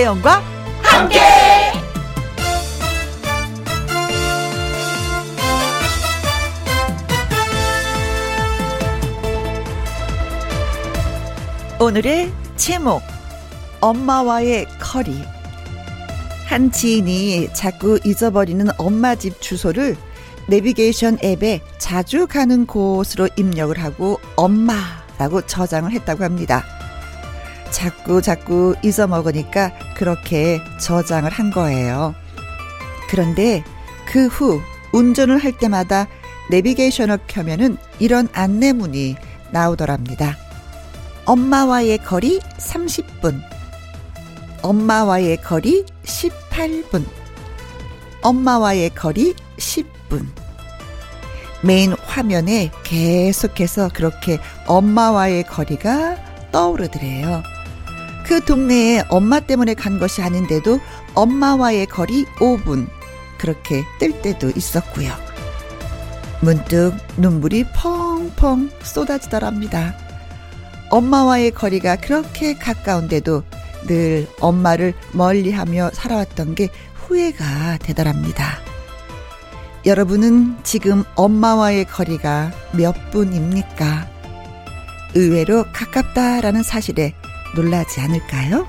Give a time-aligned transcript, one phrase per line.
[0.00, 0.42] 김혜영과
[0.82, 1.20] 함께.
[11.78, 13.02] 오늘의 제목
[13.80, 15.22] 엄마와의 거리
[16.46, 19.96] 한 지인이 자꾸 잊어버리는 엄마 집 주소를
[20.48, 26.79] 내비게이션 앱에 자주 가는 곳으로 입력을 하고 엄마라고 저장을 했다고 합니다.
[27.70, 32.14] 자꾸 자꾸 잊어먹으니까 그렇게 저장을 한 거예요.
[33.08, 33.64] 그런데
[34.06, 34.60] 그 후
[34.92, 36.06] 운전을 할 때마다
[36.50, 39.16] 내비게이션을 켜면은 이런 안내문이
[39.52, 40.36] 나오더랍니다.
[41.26, 43.40] 엄마와의 거리 30분.
[44.62, 47.04] 엄마와의 거리 18분.
[48.22, 50.26] 엄마와의 거리 10분.
[51.62, 56.16] 메인 화면에 계속해서 그렇게 엄마와의 거리가
[56.50, 57.42] 떠오르더래요.
[58.30, 60.78] 그 동네에 엄마 때문에 간 것이 아닌데도
[61.14, 62.86] 엄마와의 거리 5분.
[63.38, 65.10] 그렇게 뜰 때도 있었고요.
[66.40, 69.96] 문득 눈물이 펑펑 쏟아지더랍니다.
[70.90, 73.42] 엄마와의 거리가 그렇게 가까운데도
[73.88, 78.60] 늘 엄마를 멀리 하며 살아왔던 게 후회가 되더랍니다.
[79.86, 84.08] 여러분은 지금 엄마와의 거리가 몇 분입니까?
[85.16, 87.14] 의외로 가깝다라는 사실에
[87.54, 88.66] 놀라지 않을까요?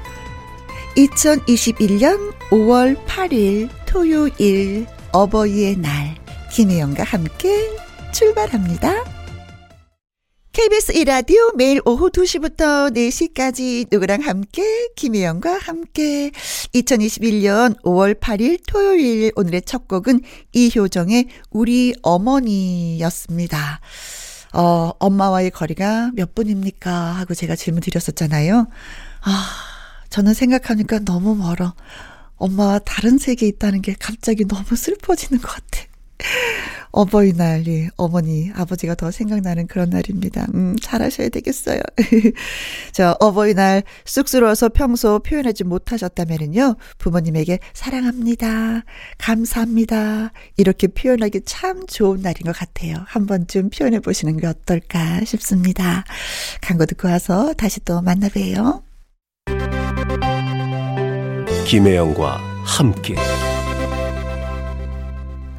[0.98, 6.16] 2021년 5월 8일 토요일 어버이의 날
[6.52, 7.70] 김혜영과 함께
[8.14, 9.22] 출발합니다.
[10.54, 16.32] KBS 이라디오 매일 오후 2시부터 4시까지 누구랑 함께 김혜영과 함께
[16.74, 20.20] 2021년 5월 8일 토요일 오늘의 첫 곡은
[20.52, 23.80] 이효정의 우리 어머니였습니다.
[24.54, 26.92] 어, 엄마와의 거리가 몇 분입니까?
[26.92, 28.68] 하고 제가 질문 드렸었잖아요.
[29.22, 29.50] 아,
[30.10, 31.74] 저는 생각하니까 너무 멀어.
[32.36, 35.82] 엄마와 다른 세계에 있다는 게 갑자기 너무 슬퍼지는 것 같아.
[36.92, 40.48] 어버이날이 어머니, 아버지가 더 생각나는 그런 날입니다.
[40.54, 41.80] 음, 잘하셔야 되겠어요.
[42.92, 46.76] 저 어버이날 쑥스러워서 평소 표현하지 못하셨다면요.
[46.98, 48.84] 부모님에게 사랑합니다.
[49.18, 50.32] 감사합니다.
[50.58, 52.96] 이렇게 표현하기 참 좋은 날인 것 같아요.
[53.06, 56.04] 한 번쯤 표현해 보시는 게 어떨까 싶습니다.
[56.62, 58.84] 광고 듣고 와서 다시 또 만나봬요.
[61.66, 63.16] 김혜영과 함께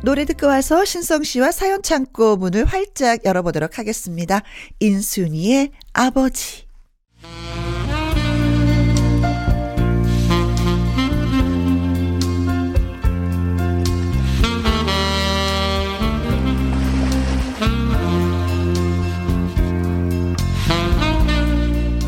[0.05, 4.43] 노래 듣고 와서 신성 씨와 사연 창고 문을 활짝 열어보도록 하겠습니다.
[4.81, 6.65] 인순이의 아버지.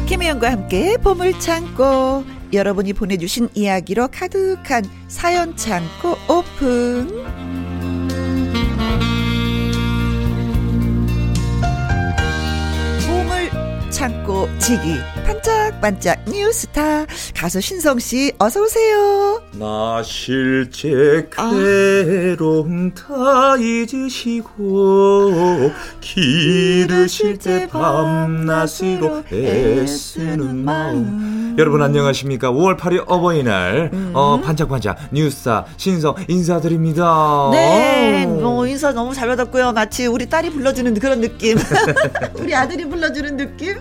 [0.08, 7.63] 김혜영과 함께 보물 창고 여러분이 보내주신 이야기로 가득한 사연 창고 오픈.
[13.94, 19.40] 창고 지기 반짝반짝 뉴스타 가수 신성 씨 어서 오세요.
[19.52, 25.30] 나 실제 괴로움 다 잊으시고
[26.00, 37.50] 기르실 때 밤낮으로 애쓰는 마음 여러분 안녕하십니까 5월 8일 어버이날 어 반짝반짝 뉴스타 신성 인사드립니다
[37.52, 39.70] 네, 뭐 인사 너무 잘 받았고요.
[39.72, 41.56] 마치 우리 딸이 불러주는 그런 느낌.
[42.40, 43.76] 우리 아들이 불러주는 느낌.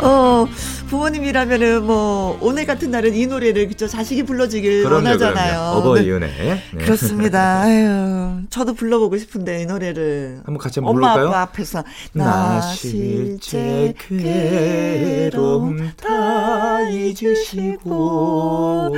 [0.00, 0.46] 어,
[0.88, 5.52] 부모님이라면은 뭐 오늘 같은 날은 이 노래를 그죠 자식이 불러주길 그럼요, 원하잖아요.
[5.58, 5.78] 그럼요.
[5.78, 6.10] 어버이 네.
[6.12, 6.84] 은혜 네.
[6.84, 7.60] 그렇습니다.
[7.62, 11.28] 아유, 저도 불러보고 싶은데 이 노래를 한번 같이 한번 엄마 불러볼까요?
[11.28, 18.94] 아빠 앞에서 나 실제 괴로움 다 잊으시고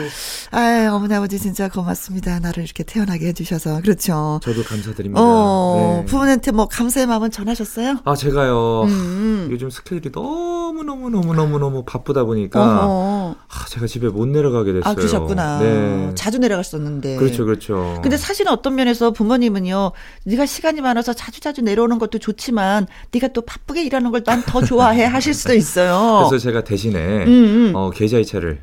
[0.53, 2.39] 아유 어머니 아버지 진짜 고맙습니다.
[2.41, 4.41] 나를 이렇게 태어나게 해주셔서 그렇죠.
[4.43, 6.07] 저도 감사드립니다 어 네.
[6.07, 7.99] 부모님한테 뭐 감사의 마음은 전하셨어요?
[8.05, 9.49] 아 제가요 음.
[9.51, 13.37] 요즘 스케일이 너무 너무 너무 너무 너무 바쁘다 보니까 어허.
[13.49, 14.91] 아, 제가 집에 못 내려가게 됐어요.
[14.91, 15.59] 아 그러셨구나.
[15.61, 16.11] 네.
[16.17, 17.17] 자주 내려갔었는데.
[17.17, 17.99] 그렇죠, 그렇죠.
[18.03, 19.93] 근데 사실은 어떤 면에서 부모님은요,
[20.25, 24.61] 네가 시간이 많아서 자주 자주 내려오는 것도 좋지만 네가 또 바쁘게 일하는 걸 난 더
[24.63, 26.27] 좋아해 하실 수도 있어요.
[26.29, 27.73] 그래서 제가 대신에 음, 음.
[27.75, 28.61] 어, 계좌이체를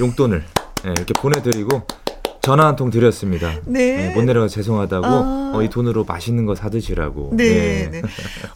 [0.00, 0.44] 용돈을
[0.84, 1.82] 네, 이렇게 보내드리고
[2.40, 3.52] 전화 한 통 드렸습니다.
[3.66, 4.14] 네.
[4.14, 5.52] 못 내려가 서 죄송하다고 아.
[5.54, 7.30] 어, 이 돈으로 맛있는 거 사드시라고.
[7.34, 8.02] 네, 네.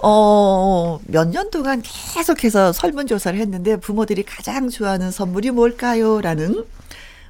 [0.02, 6.20] 어, 몇 년 동안 계속해서 설문조사를 했는데 부모들이 가장 좋아하는 선물이 뭘까요?
[6.20, 6.64] 라는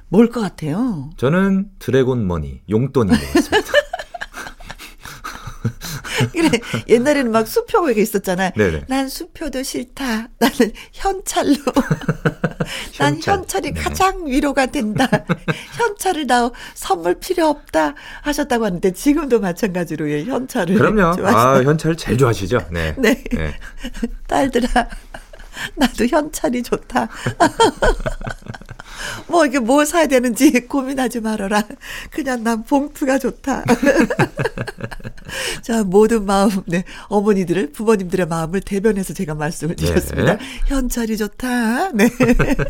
[0.07, 1.09] 뭘 것 같아요?
[1.17, 3.71] 저는 드래곤 머니 용돈인 것 같습니다.
[6.33, 6.49] 그래
[6.87, 8.51] 옛날에는 막 수표가 있었잖아.
[8.51, 8.85] 네네.
[8.87, 10.29] 난 수표도 싫다.
[10.39, 11.55] 나는 현찰로.
[12.97, 13.33] 난 현찰.
[13.35, 13.79] 현찰이 네.
[13.81, 15.07] 가장 위로가 된다.
[15.77, 21.15] 현찰을 나 선물 필요 없다 하셨다고 하는데 지금도 마찬가지로 예, 현찰을 그럼요.
[21.15, 22.67] 좋아하시는 아, 현찰 제일 좋아하시죠?
[22.71, 22.95] 네.
[22.99, 23.23] 네.
[23.31, 23.53] 네.
[24.27, 24.67] 딸들아,
[25.75, 27.07] 나도 현찰이 좋다.
[29.27, 31.63] 뭐 이게 뭘 사야 되는지 고민하지 말아라.
[32.11, 33.63] 그냥 난 봉투가 좋다.
[35.61, 36.83] 자, 모든 마음, 네.
[37.07, 39.85] 어머니들을, 부모님들의 마음을 대변해서 제가 말씀을 네.
[39.85, 40.37] 드렸습니다.
[40.67, 41.91] 현찰이 좋다.
[41.91, 42.09] 네.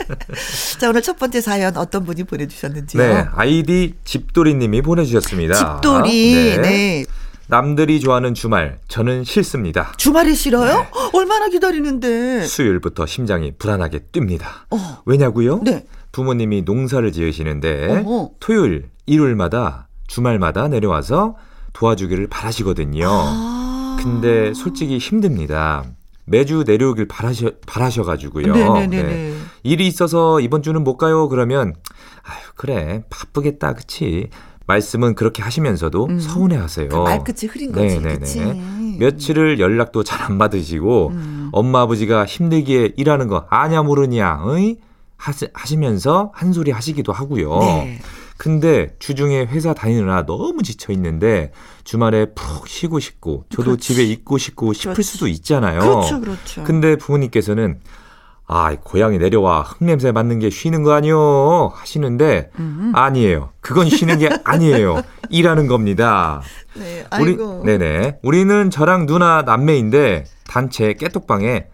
[0.79, 3.01] 자, 오늘 첫 번째 사연 어떤 분이 보내주셨는지요?
[3.01, 3.25] 네.
[3.33, 5.55] 아이디 집돌이님이 보내주셨습니다.
[5.55, 7.05] 집돌이, 네.
[7.47, 9.93] 남들이 좋아하는 주말, 저는 싫습니다.
[9.97, 10.79] 주말이 싫어요?
[10.79, 10.87] 네.
[11.13, 12.45] 얼마나 기다리는데?
[12.45, 14.45] 수요일부터 심장이 불안하게 뜁니다.
[14.71, 15.01] 어.
[15.05, 15.61] 왜냐고요?
[15.63, 15.85] 네.
[16.11, 18.31] 부모님이 농사를 지으시는데 어허.
[18.39, 21.35] 토요일, 일요일마다 주말마다 내려와서
[21.75, 23.07] 도와주기를 바라시거든요.
[23.07, 23.97] 아.
[24.01, 25.83] 근데 솔직히 힘듭니다.
[26.25, 28.53] 매주 내려오길 바라셔, 바라셔가지고요.
[28.53, 29.03] 네네네네.
[29.03, 29.33] 네.
[29.63, 31.29] 일이 있어서 이번 주는 못 가요.
[31.29, 31.75] 그러면
[32.23, 34.29] 아유 그래 바쁘겠다, 그치?
[34.67, 36.19] 말씀은 그렇게 하시면서도 음.
[36.19, 36.89] 서운해 하세요.
[36.89, 38.19] 그 말끝이 흐린 거지, 네네네.
[38.19, 38.39] 그치?
[38.99, 41.49] 며칠을 연락도 잘 안 받으시고 음.
[41.51, 44.77] 엄마 아버지가 힘들게 일하는 거 아냐 모르냐, 어이?
[45.17, 47.59] 하시, 하시 면서 한 소리 하시기도 하고요.
[47.59, 47.99] 네.
[48.37, 51.51] 근데 주중에 회사 다니느라 너무 지쳐 있는데
[51.83, 53.93] 주말에 푹 쉬고 싶고 저도 그렇지.
[53.93, 55.09] 집에 있고 싶고 싶을 그렇지.
[55.09, 55.79] 수도 있잖아요.
[55.79, 56.63] 그렇죠, 그렇죠.
[56.63, 57.79] 근데 부모님께서는
[58.47, 62.91] 아, 고향에 내려와 흙냄새 맡는 게 쉬는 거 아니요 하시는데 음.
[62.93, 63.49] 아니에요.
[63.59, 65.01] 그건 쉬는 게 아니에요.
[65.29, 66.41] 일하는 겁니다.
[66.77, 67.63] 네, 아이고.
[67.65, 68.19] 네네.
[68.21, 71.67] 우리는 저랑 누나 남매인데 단체 깨톡방에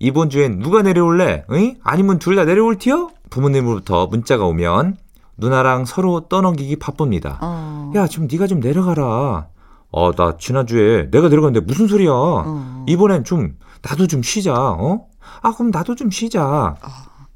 [0.00, 1.44] 이번 주엔 누가 내려올래?
[1.50, 1.76] 응?
[1.82, 3.10] 아니면 둘 다 내려올 티요?
[3.30, 4.96] 부모님으로부터 문자가 오면
[5.38, 7.38] 누나랑 서로 떠넘기기 바쁩니다.
[7.40, 7.92] 어.
[7.94, 9.48] 야, 좀 네가 좀 내려가라.
[9.90, 12.10] 어, 나 지난주에 내가 내려갔는데 무슨 소리야?
[12.12, 12.84] 어.
[12.88, 14.52] 이번엔 좀 나도 좀 쉬자.
[14.54, 15.06] 어?
[15.42, 16.76] 아, 그럼 나도 좀 쉬자.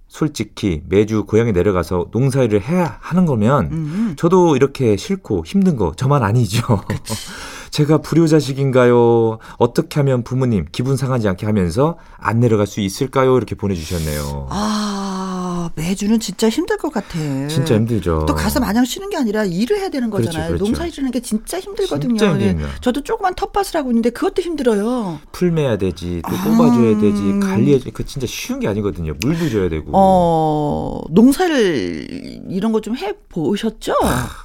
[0.09, 4.15] 솔직히 매주 고향에 내려가서 농사일을 해야 하는 거면 음.
[4.19, 6.83] 저도 이렇게 싫고 힘든 거 저만 아니죠.
[7.73, 9.39] 제가 불효자식인가요?
[9.57, 13.35] 어떻게 하면 부모님 기분 상하지 않게 하면서 안 내려갈 수 있을까요?
[13.39, 14.49] 이렇게 보내주셨네요.
[14.51, 15.32] 아,
[15.75, 17.19] 매주는 진짜 힘들 것 같아.
[17.49, 18.25] 진짜 힘들죠.
[18.27, 20.49] 또 가서 마냥 쉬는 게 아니라 일을 해야 되는 그렇죠, 거잖아요.
[20.51, 20.65] 그렇죠.
[20.65, 22.17] 농사일이라는 게 진짜 힘들거든요.
[22.17, 22.51] 진짜 예.
[22.51, 22.71] 힘들어요.
[22.81, 25.21] 저도 조그만 텃밭을 하고 있는데 그것도 힘들어요.
[25.33, 26.45] 풀매야 되지, 또 아.
[26.45, 29.15] 뽑아줘야 되지, 관리해야 그 진짜 쉬운 게 아니거든요.
[29.23, 29.91] 물도 줘야 되고.
[29.93, 33.95] 어, 농사를 이런 거 좀 해 보셨죠?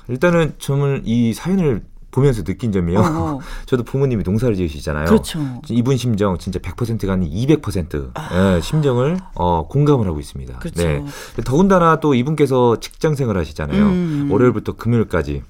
[0.07, 1.83] 일단은 저는 이 사연을
[2.17, 2.99] 보면서 느낀 점이요.
[2.99, 5.05] 어, 저도 부모님이 농사를 지으시잖아요.
[5.05, 5.39] 그렇죠.
[5.69, 10.55] 이분 심정 진짜 100%가 아닌 200% 예, 심정을 어, 공감을 하고 있습니다.
[10.55, 10.59] 아.
[10.59, 10.81] 그렇죠.
[10.81, 11.05] 네.
[11.45, 13.85] 더군다나 또 이분께서 직장 생활 하시잖아요.
[13.85, 14.29] 음.
[14.31, 15.43] 월요일부터 금요일까지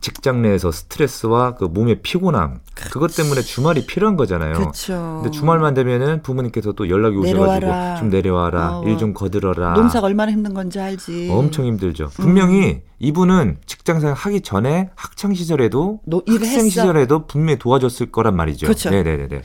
[0.00, 4.54] 직장 내에서 스트레스와 그 몸의 피곤함 그것 때문에 주말이 필요한 거잖아요.
[4.54, 5.20] 그렇죠.
[5.22, 7.96] 근데 주말만 되면은 부모님께서 또 연락이 오셔가지고 내려와라.
[7.96, 9.74] 좀 내려와라, 어, 일좀 거들어라.
[9.74, 11.28] 농사가 얼마나 힘든 건지 알지.
[11.30, 12.08] 엄청 힘들죠.
[12.14, 16.68] 분명히 이분은 직장생활 하기 전에 학창 시절에도 노- 학생 했어.
[16.68, 18.66] 시절에도 분명히 도와줬을 거란 말이죠.
[18.66, 18.90] 그렇죠.
[18.90, 19.42] 네네네.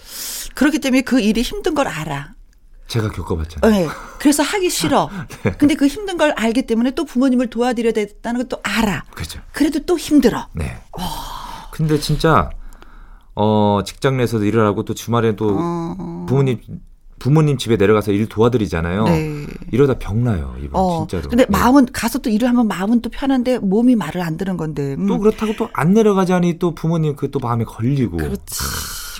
[0.55, 2.33] 그렇기 때문에 그 일이 힘든 걸 알아.
[2.87, 3.71] 제가 겪어봤잖아요.
[3.71, 3.87] 네.
[4.19, 5.09] 그래서 하기 싫어.
[5.43, 5.51] 네.
[5.57, 9.03] 근데 그 힘든 걸 알기 때문에 또 부모님을 도와드려야 된다는 것도 알아.
[9.13, 9.39] 그렇죠.
[9.51, 10.47] 그래도 또 힘들어.
[10.53, 10.77] 네.
[11.71, 12.49] 근데 진짜
[13.35, 16.25] 어 직장 내에서도 일을 하고 또 주말에 또 어.
[16.27, 16.59] 부모님
[17.19, 19.03] 부모님 집에 내려가서 일 도와드리잖아요.
[19.05, 19.47] 네.
[19.71, 21.07] 이러다 병나요, 이분 어.
[21.07, 21.29] 진짜로.
[21.29, 21.49] 근데 네.
[21.49, 24.93] 마음은 가서 또 일을 하면 마음은 또 편한데 몸이 말을 안 듣는 건데.
[24.97, 25.07] 음.
[25.07, 28.17] 또 그렇다고 또 안 내려가자니 또 부모님 그 또 마음에 걸리고.
[28.17, 28.63] 그렇지.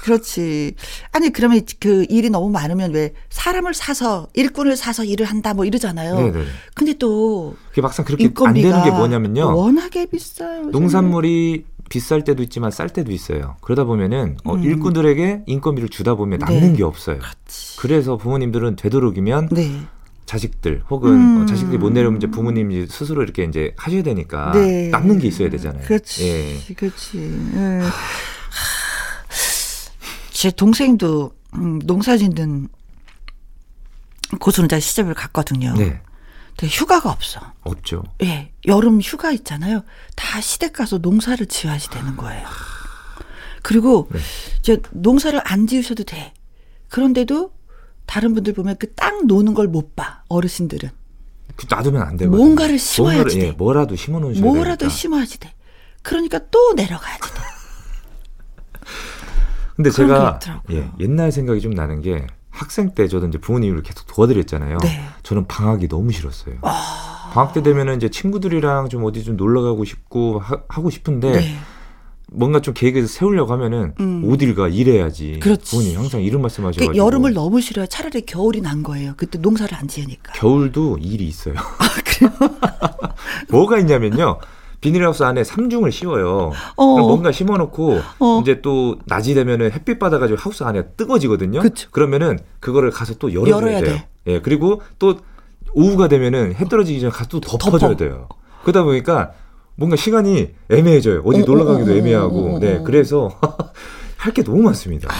[0.07, 0.73] 그렇지.
[1.11, 6.15] 아니 그러면 그 일이 너무 많으면 왜 사람을 사서 일꾼을 사서 일을 한다 뭐 이러잖아요.
[6.15, 6.45] 네네.
[6.73, 9.53] 근데 또 그게 막상 그렇게 안 되는 게 뭐냐면요.
[9.57, 10.67] 워낙에 비싸요.
[10.67, 13.57] 농산물이 비쌀 때도 있지만 쌀 때도 있어요.
[13.59, 14.63] 그러다 보면은 어, 음.
[14.63, 16.45] 일꾼들에게 인건비를 주다 보면 네.
[16.45, 17.19] 남는 게 없어요.
[17.19, 17.77] 그렇지.
[17.77, 19.81] 그래서 부모님들은 되도록이면 네.
[20.25, 21.41] 자식들 혹은 음.
[21.41, 24.87] 어, 자식들이 못 내려오면 이제 부모님이 스스로 이렇게 이제 하셔야 되니까 네.
[24.87, 25.83] 남는 게 있어야 되잖아요.
[25.83, 26.27] 그렇지.
[26.69, 26.73] 예.
[26.75, 27.17] 그렇지.
[27.55, 27.81] 예.
[30.37, 32.67] 제 동생도 음, 농사 짓는
[34.39, 35.73] 고수노자 시집을 갔거든요.
[35.75, 35.99] 네.
[36.55, 37.39] 근데 휴가가 없어.
[37.63, 38.03] 없죠.
[38.21, 39.83] 예, 여름 휴가 있잖아요.
[40.15, 42.47] 다 시댁 가서 농사를 지어야지 되는 거예요.
[43.63, 44.19] 그리고 네.
[44.59, 46.35] 이제 농사를 안 지으셔도 돼.
[46.89, 47.51] 그런데도
[48.05, 50.21] 다른 분들 보면 그 땅 노는 걸 못 봐.
[50.27, 50.91] 어르신들은
[51.55, 52.37] 그 놔두면 안 되거든요.
[52.37, 53.51] 뭔가를 심어야지 뭔가를, 예, 돼.
[53.53, 54.95] 뭐라도 심어 놓으셔야 뭐라도 되니까.
[54.95, 55.51] 심어야지 돼.
[56.03, 57.41] 그러니까 또 내려가야지 돼.
[59.77, 60.39] 근데 제가.
[60.71, 64.79] 예, 옛날 생각이 좀 나는 게 학생 때 저도 이제 부모님을 계속 도와드렸잖아요.
[64.79, 65.01] 네.
[65.21, 66.55] 저는 방학이 너무 싫었어요.
[66.63, 67.29] 아.
[67.31, 71.55] 방학 때 되면은 이제 친구들이랑 좀 어디 좀 놀러 가고 싶고 하, 고 싶은데 네.
[72.31, 74.27] 뭔가 좀 계획을 세우려고 하면은 음.
[74.29, 75.39] 어딜 가 일해야지.
[75.41, 75.69] 그렇지.
[75.69, 76.93] 부모님 항상 이런 말씀하셔가지고.
[76.93, 77.85] 그 여름을 너무 싫어요.
[77.85, 79.13] 차라리 겨울이 난 거예요.
[79.15, 80.33] 그때 농사를 안 지으니까.
[80.33, 81.53] 겨울도 일이 있어요.
[81.57, 82.31] 아, 그래요?
[83.51, 84.39] 뭐가 있냐면요.
[84.87, 86.51] 비닐하우스 안에 삼중을 씌워요.
[86.77, 86.93] 어.
[86.93, 88.39] 그럼 뭔가 심어놓고 어.
[88.41, 91.59] 이제 또 낮이 되면은 햇빛 받아가지고 하우스 안에 뜨거지거든요.
[91.59, 91.89] 그쵸.
[91.91, 93.95] 그러면은 그거를 가서 또 열어줘야 열어야 돼요.
[93.95, 94.07] 돼.
[94.27, 95.15] 예 그리고 또
[95.73, 97.95] 오후가 되면은 해 떨어지기 전에 가서 또 덮어줘야 덮어.
[97.97, 98.27] 돼요.
[98.63, 99.31] 그러다 보니까
[99.75, 101.21] 뭔가 시간이 애매해져요.
[101.25, 102.59] 어디 어, 놀러 어, 가기도 어, 어, 애매하고.
[102.59, 102.83] 네 어.
[102.83, 103.29] 그래서
[104.17, 105.09] 할 게 너무 많습니다.
[105.11, 105.13] 아,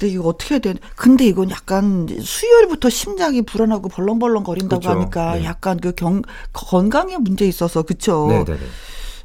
[0.00, 0.74] 근데 이거 어떻게 해야 돼?
[0.96, 4.98] 근데 이건 약간 수요일부터 심장이 불안하고 벌렁벌렁 거린다고 그렇죠.
[4.98, 5.44] 하니까 네.
[5.44, 6.22] 약간 그 경,
[6.54, 8.26] 건강에 문제 있어서 그쵸?
[8.28, 8.60] 네네네.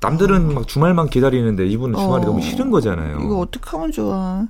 [0.01, 2.25] 남들은 막 주말만 기다리는데 이분은 주말이 어.
[2.27, 3.22] 너무 싫은 거잖아요.
[3.24, 4.46] 이거 어떻게 하면 좋아?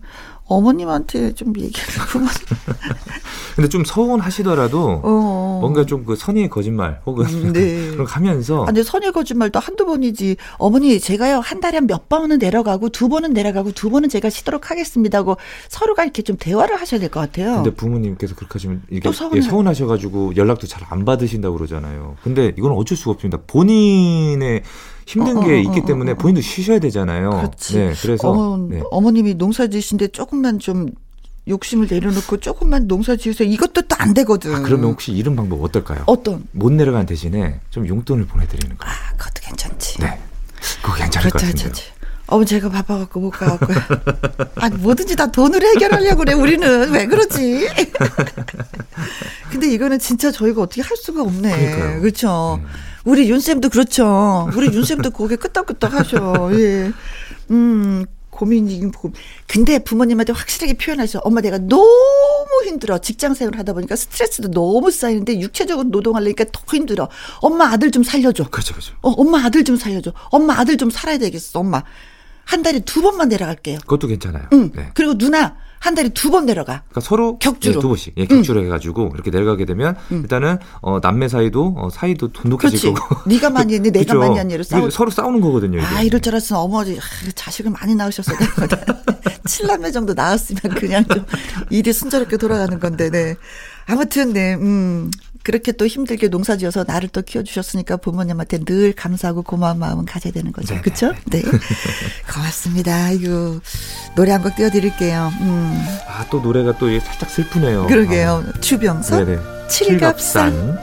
[0.47, 2.29] 어머님한테 좀 얘기를 그만.
[3.55, 5.57] 근데 좀 서운하시더라도 어.
[5.61, 7.89] 뭔가 좀 그 선의의 거짓말 혹은 음, 네.
[7.91, 10.35] 그런 거 하면서 아, 근데 선의 거짓말도 한두 번이지.
[10.57, 14.69] 어머니, 제가요, 한 달에 한 몇 번은 내려가고, 두 번은 내려가고, 두 번은 제가 쉬도록
[14.71, 15.37] 하겠습니다 하고,
[15.69, 17.55] 서로가 이렇게 좀 대화를 하셔야 될 것 같아요.
[17.55, 19.37] 근데 부모님께서 그렇게 하시면 이게 또 서운해.
[19.37, 22.17] 예, 서운하셔가지고 연락도 잘 안 받으신다고 그러잖아요.
[22.23, 23.39] 근데 이건 어쩔 수가 없습니다.
[23.47, 24.61] 본인의
[25.05, 26.17] 힘든 어, 게 어, 있기 어, 때문에 어, 어.
[26.17, 27.29] 본인도 쉬셔야 되잖아요.
[27.29, 27.77] 그렇지.
[27.77, 28.81] 네, 그래서 어머, 네.
[28.91, 30.87] 어머님이 농사 지으신데 조금만 좀
[31.47, 33.47] 욕심을 내려놓고 조금만 농사 지으세요.
[33.49, 34.53] 이것도 또 안 되거든.
[34.53, 36.03] 아, 그러면 혹시 이런 방법 어떨까요?
[36.05, 36.43] 어떤?
[36.51, 38.85] 못 내려간 대신에 좀 용돈을 보내드리는 거.
[38.87, 39.99] 아, 그것도 괜찮지.
[39.99, 40.19] 네,
[40.81, 41.95] 그거 괜찮을 것 그렇지, 같은데요.
[42.27, 43.67] 어머, 제가 바빠갖고 못 가갖고.
[44.61, 46.91] 아, 뭐든지 다 돈으로 해결하려고 그래, 우리는.
[46.91, 47.67] 왜 그러지?
[49.51, 51.99] 근데 이거는 진짜 저희가 어떻게 할 수가 없네.
[52.01, 52.59] 그렇죠.
[52.61, 52.67] 음.
[53.05, 54.49] 우리 윤쌤도 그렇죠.
[54.55, 56.49] 우리 윤쌤도 고개 끄덕끄덕 하셔.
[56.53, 56.91] 예.
[57.51, 59.15] 음, 고민이긴 고민.
[59.47, 61.19] 근데 부모님한테 확실하게 표현하셔.
[61.19, 61.85] 엄마 내가 너무
[62.65, 62.97] 힘들어.
[62.97, 67.07] 직장 생활 하다 보니까 스트레스도 너무 쌓이는데 육체적으로 노동하려니까 더 힘들어.
[67.41, 68.49] 엄마 아들 좀 살려줘.
[68.49, 68.95] 그렇죠, 그렇죠.
[69.01, 70.11] 어, 엄마 아들 좀 살려줘.
[70.31, 71.83] 엄마 아들 좀 살아야 되겠어, 엄마.
[72.43, 73.79] 한 달에 두 번만 내려갈게요.
[73.81, 74.47] 그것도 괜찮아요.
[74.53, 74.71] 응.
[74.75, 74.89] 네.
[74.93, 76.81] 그리고 누나, 한 달에 두 번 내려가.
[76.89, 77.75] 그러니까 서로 격주로.
[77.75, 82.31] 네, 두 번씩 예, 격주로 해가지고 이렇게 내려가게 되면 일단은 어, 남매 사이도 어, 사이도
[82.31, 82.93] 돈독해질.
[82.93, 83.29] 거고.
[83.29, 84.19] 네가 많이 했네, 내가 그죠?
[84.19, 84.81] 많이 했네로 싸우.
[84.81, 85.77] 이게 서로 싸우는 거거든요.
[85.77, 85.85] 이게.
[85.85, 87.01] 아, 이럴 줄 알았으면 어머니, 아,
[87.35, 88.77] 자식을 많이 낳으셨어야 되거든.
[89.47, 91.23] 칠남매 정도 낳았으면 그냥 좀
[91.69, 93.35] 일이 순조롭게 돌아가는 건데, 네.
[93.85, 95.11] 아무튼, 네, 음.
[95.45, 100.51] 그렇게 또 힘들게 농사 지어서 나를 또 키워주셨으니까 부모님한테 늘 감사하고 고마운 마음은 가져야 되는
[100.51, 100.81] 거죠.
[100.81, 101.13] 그쵸?
[101.29, 101.43] 네.
[102.33, 103.11] 고맙습니다.
[103.11, 103.59] 이거,
[104.15, 105.31] 노래 한 곡 띄워드릴게요.
[105.41, 105.85] 음.
[106.07, 107.85] 아, 또 노래가 또 살짝 슬프네요.
[107.85, 108.43] 그러게요.
[108.47, 109.25] 아, 주병선.
[109.25, 109.39] 네네.
[109.69, 110.79] 칠갑산.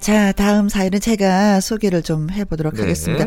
[0.00, 2.82] 자, 다음 사연은 제가 소개를 좀 해보도록 네.
[2.82, 3.26] 하겠습니다.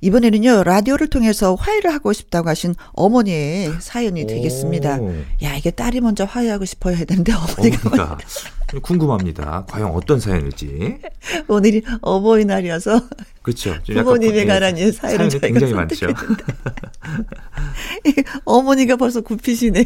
[0.00, 4.98] 이번에는요, 라디오를 통해서 화해를 하고 싶다고 하신 어머니의 사연이 되겠습니다.
[4.98, 5.14] 오.
[5.42, 8.18] 야, 이게 딸이 먼저 화해하고 싶어야 되는데, 어, 어머니가
[8.80, 9.66] 궁금합니다.
[9.68, 10.98] 과연 어떤 사연일지.
[11.48, 13.02] 오늘이 어버이날이어서
[13.42, 13.76] 그렇죠.
[13.84, 16.06] 부모님에 예, 관한 이 사연을 저희가 굉장히 많죠.
[18.44, 19.84] 어머니가 벌써 굽히시네.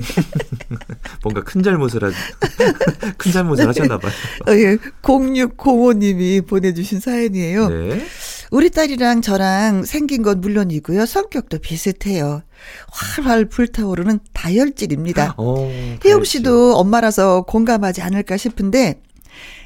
[1.22, 2.10] 뭔가 큰 잘못을 하,
[3.16, 4.12] 큰 잘못을 하셨나 봐요.
[4.46, 7.68] 어, 예, 0605님이 보내주신 사연이에요.
[7.68, 8.06] 네.
[8.50, 11.06] 우리 딸이랑 저랑 생긴 건 물론이고요.
[11.06, 12.42] 성격도 비슷해요.
[12.88, 15.34] 활활 불타오르는 다혈질입니다.
[15.36, 15.68] 어,
[16.04, 19.00] 혜영 씨도 엄마라서 공감하지 않을까 싶은데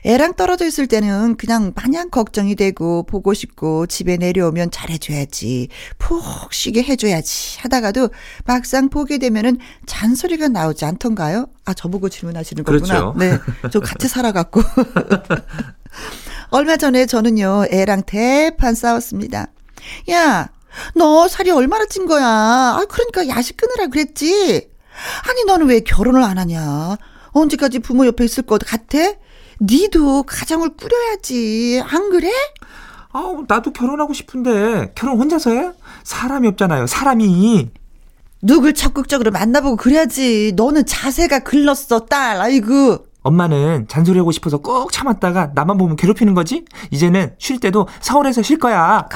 [0.04, 5.68] 애랑 떨어져 있을 때는 그냥 마냥 걱정이 되고 보고 싶고 집에 내려오면 잘해줘야지
[5.99, 6.22] 푹
[6.52, 8.08] 쉬게 해줘야지 하다가도
[8.46, 11.46] 막상 보게 되면은 잔소리가 나오지 않던가요?
[11.66, 12.84] 아 저보고 질문하시는 거구나.
[12.84, 13.14] 그렇죠.
[13.18, 13.38] 네,
[13.70, 14.62] 저 같이 살아갖고
[16.50, 19.49] 얼마 전에 저는요 애랑 대판 싸웠습니다.
[20.11, 20.49] 야,
[20.94, 22.25] 너 살이 얼마나 찐 거야?
[22.26, 24.70] 아 그러니까 야식 끊으라 그랬지.
[25.28, 26.97] 아니 너는 왜 결혼을 안 하냐?
[27.32, 28.99] 언제까지 부모 옆에 있을 것 같아?
[29.61, 31.82] 니도 가정을 꾸려야지.
[31.85, 32.30] 안 그래?
[33.12, 35.73] 아, 나도 결혼하고 싶은데 결혼 혼자서 해?
[36.04, 36.87] 사람이 없잖아요.
[36.87, 37.70] 사람이.
[38.42, 40.52] 누굴 적극적으로 만나보고 그래야지.
[40.56, 42.40] 너는 자세가 글렀어, 딸.
[42.40, 43.06] 아이고.
[43.23, 46.65] 엄마는 잔소리하고 싶어서 꼭 참았다가 나만 보면 괴롭히는 거지?
[46.91, 49.09] 이제는 쉴 때도 서울에서 쉴 거야.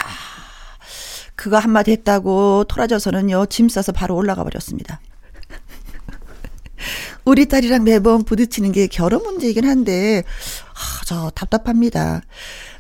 [1.37, 5.01] 그거 한마디 했다고 토라져서는요, 짐 싸서 바로 올라가 버렸습니다.
[7.25, 12.21] 우리 딸이랑 매번 부딪히는 게 결혼 문제이긴 한데, 아, 저 답답합니다.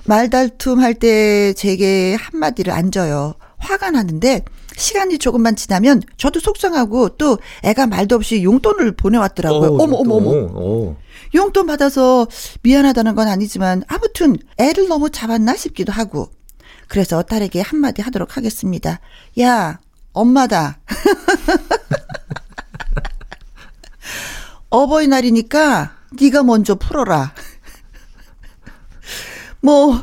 [0.04, 3.34] 말달툼 할 때 제게 한마디를 안 줘요.
[3.56, 4.44] 화가 나는데,
[4.76, 9.70] 시간이 조금만 지나면 저도 속상하고 또 애가 말도 없이 용돈을 보내왔더라고요.
[9.76, 10.96] 어, 어머, 어머, 어머.
[11.34, 11.38] 어.
[11.38, 12.26] 용돈 받아서
[12.62, 16.30] 미안하다는 건 아니지만 아무튼 애를 너무 잡았나 싶기도 하고
[16.88, 19.00] 그래서 딸에게 한마디 하도록 하겠습니다.
[19.40, 19.80] 야,
[20.12, 20.78] 엄마다.
[24.70, 27.32] 어버이날이니까 네가 먼저 풀어라.
[29.60, 30.02] 뭐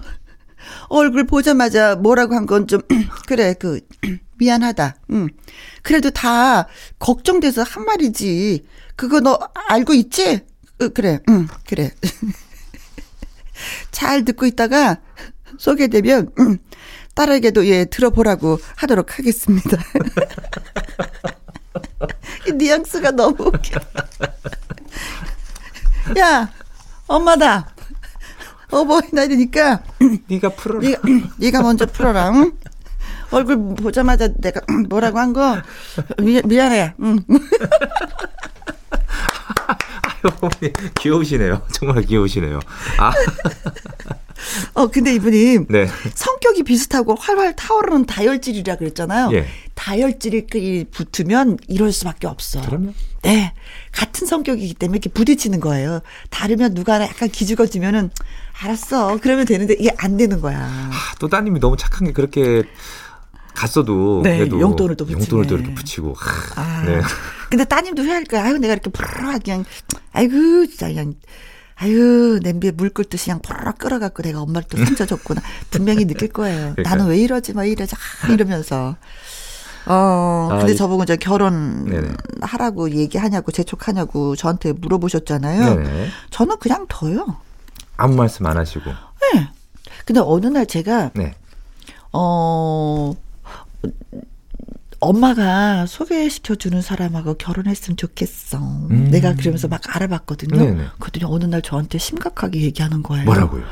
[0.90, 2.82] 얼굴 보자마자 뭐라고 한 건 좀,
[3.28, 3.80] 그래, 그,
[4.38, 4.96] 미안하다.
[5.12, 5.28] 응.
[5.84, 6.68] 그래도 다
[7.00, 8.66] 걱정돼서 한 말이지.
[8.96, 10.42] 그거 너 알고 있지?
[10.82, 11.92] 어, 그래, 응, 그래.
[13.92, 14.98] 잘 듣고 있다가
[15.58, 16.58] 소개되면, 응,
[17.14, 19.78] 딸에게도 예, 들어보라고 하도록 하겠습니다.
[22.48, 23.80] 이 뉘앙스가 너무 웃겨.
[26.20, 26.50] 야,
[27.08, 27.74] 엄마다.
[28.72, 29.84] 어버이날이니까
[30.30, 30.80] 네가 풀어라.
[30.82, 31.02] 네가,
[31.38, 32.30] 네가 먼저 풀어라.
[32.32, 32.54] 응?
[33.32, 35.62] 얼굴 보자마자 내가 뭐라고 한 거
[36.18, 36.96] 미안해.
[37.02, 37.20] 응.
[40.24, 41.62] 어머니 귀여우시네요.
[41.72, 42.60] 정말 귀여우시네요.
[43.00, 43.12] 아,
[44.74, 45.88] 어 근데 이분이 네.
[46.16, 49.30] 성격이 비슷하고 활활 타오르는 다혈질이라 그랬잖아요.
[49.34, 49.48] 예.
[49.76, 52.62] 다혈질이 붙으면 이럴 수밖에 없어.
[52.62, 52.94] 그럼요.
[53.24, 53.54] 네.
[53.92, 56.02] 같은 성격이기 때문에 이렇게 부딪히는 거예요.
[56.30, 58.10] 다르면 누가 하나 약간 기죽어지면은
[58.62, 59.18] 알았어.
[59.22, 60.60] 그러면 되는데 이게 안 되는 거야.
[60.60, 62.64] 아, 또 따님이 너무 착한 게 그렇게
[63.54, 65.20] 갔어도 네, 그래도 용돈을 또 붙이네.
[65.22, 66.14] 용돈을 또 이렇게 붙이고.
[66.14, 66.84] 하, 아.
[66.84, 67.02] 네.
[67.52, 68.46] 근데 따님도 후회할 거야.
[68.46, 69.66] 아유, 내가 이렇게 푸르르 그냥,
[70.14, 71.14] 아이고, 진짜 그냥,
[71.76, 75.42] 아유, 냄비에 물 끓듯이 그냥 푸르르 끓어갖고 내가 엄마를 또 상처 줬구나.
[75.70, 76.74] 분명히 느낄 거예요.
[76.76, 76.84] 그러니까요.
[76.84, 77.94] 나는 왜 이러지, 뭐 이러지,
[78.24, 78.96] 아, 이러면서.
[79.86, 82.08] 어, 아, 근데 이- 저보고 이제 결혼 네네.
[82.42, 85.76] 하라고 얘기하냐고, 재촉하냐고 저한테 물어보셨잖아요.
[85.76, 86.08] 네네.
[86.30, 87.36] 저는 그냥 둬요.
[87.98, 88.90] 아무 말씀 안 하시고.
[89.34, 89.50] 네.
[90.06, 91.34] 근데 어느 날 제가, 네.
[92.14, 93.14] 어,
[95.02, 98.60] 엄마가 소개시켜주는 사람하고 결혼했으면 좋겠어.
[98.60, 99.10] 음.
[99.12, 100.58] 내가 그러면서 막 알아봤거든요.
[100.58, 100.86] 네네.
[101.00, 103.26] 그랬더니 어느 날 저한테 심각하게 얘기하는 거예요.
[103.26, 103.64] 뭐라고요?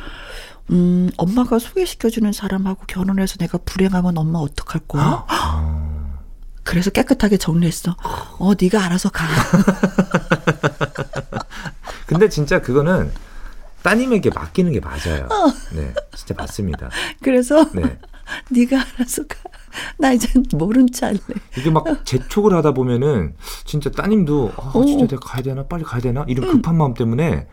[0.72, 5.24] 음, 엄마가 소개시켜주는 사람하고 결혼해서 내가 불행하면 엄마 어떡할 거야?
[5.28, 6.20] 아.
[6.64, 7.96] 그래서 깨끗하게 정리했어.
[8.40, 9.26] 어, 네가 알아서 가.
[12.08, 13.12] 근데 진짜 그거는
[13.84, 15.28] 따님에게 맡기는 게 맞아요.
[15.32, 15.54] 어.
[15.76, 15.94] 네.
[16.16, 16.90] 진짜 맞습니다.
[17.22, 18.00] 그래서 네.
[18.50, 19.36] 네가 알아서 가.
[19.98, 21.20] 나 이제 모른 체 할래.
[21.58, 23.34] 이게 막 재촉을 하다 보면은
[23.66, 24.86] 진짜 따님도 아, 어.
[24.86, 27.48] 진짜 내가 가야 되나 빨리 가야 되나 이런 급한 마음 때문에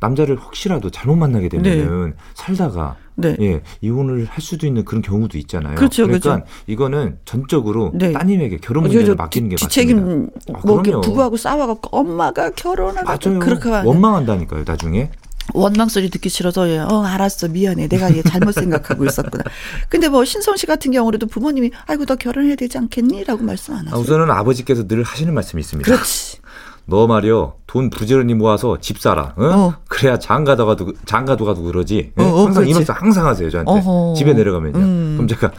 [0.00, 3.36] 남자를 혹시라도 잘못 만나게 되면은 살다가 네.
[3.40, 5.74] 예 이혼을 할 수도 있는 그런 경우도 있잖아요.
[5.74, 6.52] 그렇죠, 그러니까 그렇죠.
[6.68, 8.12] 이거는 전적으로 네.
[8.12, 9.68] 따님에게 결혼 어, 문제를 저 맡기는 게 뒤- 맞습니다.
[9.68, 10.82] 뒤책임 아, 뭐.
[11.00, 13.38] 부부하고 싸워갖고 엄마가 결혼하고 맞아요.
[13.40, 14.62] 그렇게 원망한다니까요.
[14.64, 15.10] 나중에
[15.54, 19.44] 원망 소리 듣기 싫어서 예, 어 알았어 미안해 내가 얘 잘못 생각하고 있었구나.
[19.88, 23.90] 근데 뭐 신성 씨 같은 경우에도 부모님이 아이고 너 결혼해야 되지 않겠니?라고 말씀 안 아,
[23.92, 24.00] 하세요.
[24.00, 25.90] 우선은 아버지께서 늘 하시는 말씀이 있습니다.
[25.90, 26.38] 그렇지.
[26.86, 29.34] 너 말이여 돈 부지런히 모아서 집 사라.
[29.38, 29.44] 응?
[29.44, 29.74] 어.
[29.88, 32.12] 그래야 장가도 가도 장가도 가도 그러지.
[32.18, 32.24] 응?
[32.24, 32.90] 어, 어, 항상 이 그렇지.
[32.90, 33.70] 말씀 항상 하세요 저한테.
[33.72, 34.14] 어허.
[34.16, 34.78] 집에 내려가면요.
[34.78, 35.12] 음.
[35.16, 35.52] 그럼 제가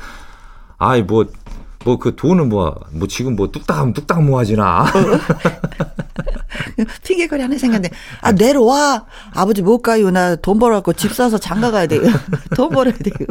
[0.78, 1.26] 아이 뭐
[1.86, 4.86] 뭐 그 돈은 뭐뭐 지금 뭐 뚝딱하면 뚝딱 모아지나.
[7.04, 7.90] 핑계거리 하나 생겼네.
[8.22, 12.02] 아 내려와 아버지 못 가요 나 돈 벌어갖고 집 사서 장가 가야 돼요.
[12.56, 13.16] 돈 벌어야 돼요.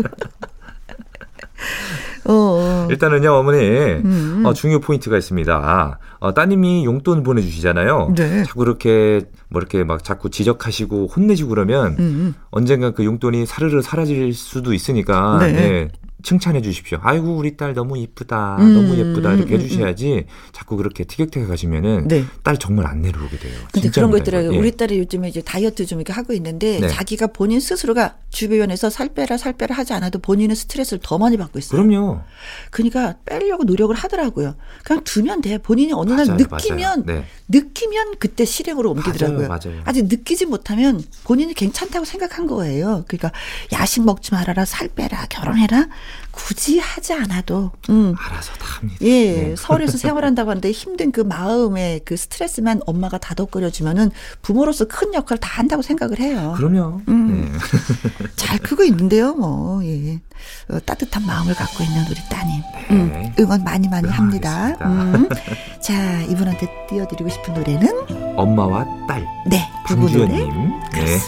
[2.24, 2.86] 어, 어.
[2.90, 4.42] 일단은요 어머니 음.
[4.44, 5.98] 어, 중요 포인트가 있습니다.
[6.20, 8.12] 어, 따님이 용돈 보내주시잖아요.
[8.16, 8.44] 네.
[8.44, 14.34] 자꾸 이렇게 뭐 이렇게 막 자꾸 지적하시고 혼내시고 그러면 음, 언젠가 그 용돈이 사르르 사라질
[14.34, 15.52] 수도 있으니까 네.
[15.52, 15.88] 네,
[16.22, 16.98] 칭찬해 주십시오.
[17.02, 20.26] 아이고 우리 딸 너무 이쁘다, 음, 너무 예쁘다 이렇게 음, 해주셔야지.
[20.52, 22.24] 자꾸 그렇게 티격태격 하시면은 네.
[22.42, 23.56] 딸 정말 안 내려오게 돼요.
[23.72, 24.52] 근데 그런 거 있더라고요.
[24.54, 24.58] 예.
[24.58, 26.88] 우리 딸이 요즘에 이제 다이어트 좀 이렇게 하고 있는데 네.
[26.88, 31.58] 자기가 본인 스스로가 주변에서 살 빼라 살 빼라 하지 않아도 본인은 스트레스를 더 많이 받고
[31.60, 31.80] 있어요.
[31.80, 32.20] 그럼요.
[32.70, 34.56] 그러니까 빼려고 노력을 하더라고요.
[34.82, 35.58] 그냥 두면 돼.
[35.58, 37.20] 본인이 어느 날 맞아요, 느끼면 맞아요.
[37.20, 37.24] 네.
[37.48, 39.48] 느끼면 그때 실행으로 옮기더라고요.
[39.48, 39.92] 맞아요, 맞아요.
[39.92, 43.04] 직 느끼지 못하면 본인이 괜찮다고 생각한 거예요.
[43.06, 43.30] 그러니까
[43.72, 45.86] 야식 먹지 말아라, 살 빼라, 결혼해라.
[46.30, 48.14] 굳이 하지 않아도 음.
[48.18, 48.98] 알아서 다 합니다.
[49.04, 49.54] 예, 네.
[49.58, 54.10] 서울에서 생활한다고 하는데 힘든 그 마음의 그 스트레스만 엄마가 다독거려 주면은
[54.42, 56.54] 부모로서 큰 역할을 다 한다고 생각을 해요.
[56.56, 57.02] 그럼요.
[57.08, 57.52] 음.
[57.52, 57.58] 네.
[58.36, 60.20] 잘 크고 있는데요, 뭐, 예.
[60.70, 62.62] 어, 따뜻한 마음을 갖고 있는 우리 따님.
[62.90, 63.34] 음, 네.
[63.40, 64.76] 응원 많이 많이 합니다.
[64.82, 65.28] 음.
[65.82, 68.36] 자, 이분한테 띄워드리고 싶은 노래는?
[68.36, 70.28] 엄마와 딸 네, 누구 노래?
[70.28, 71.18] 네.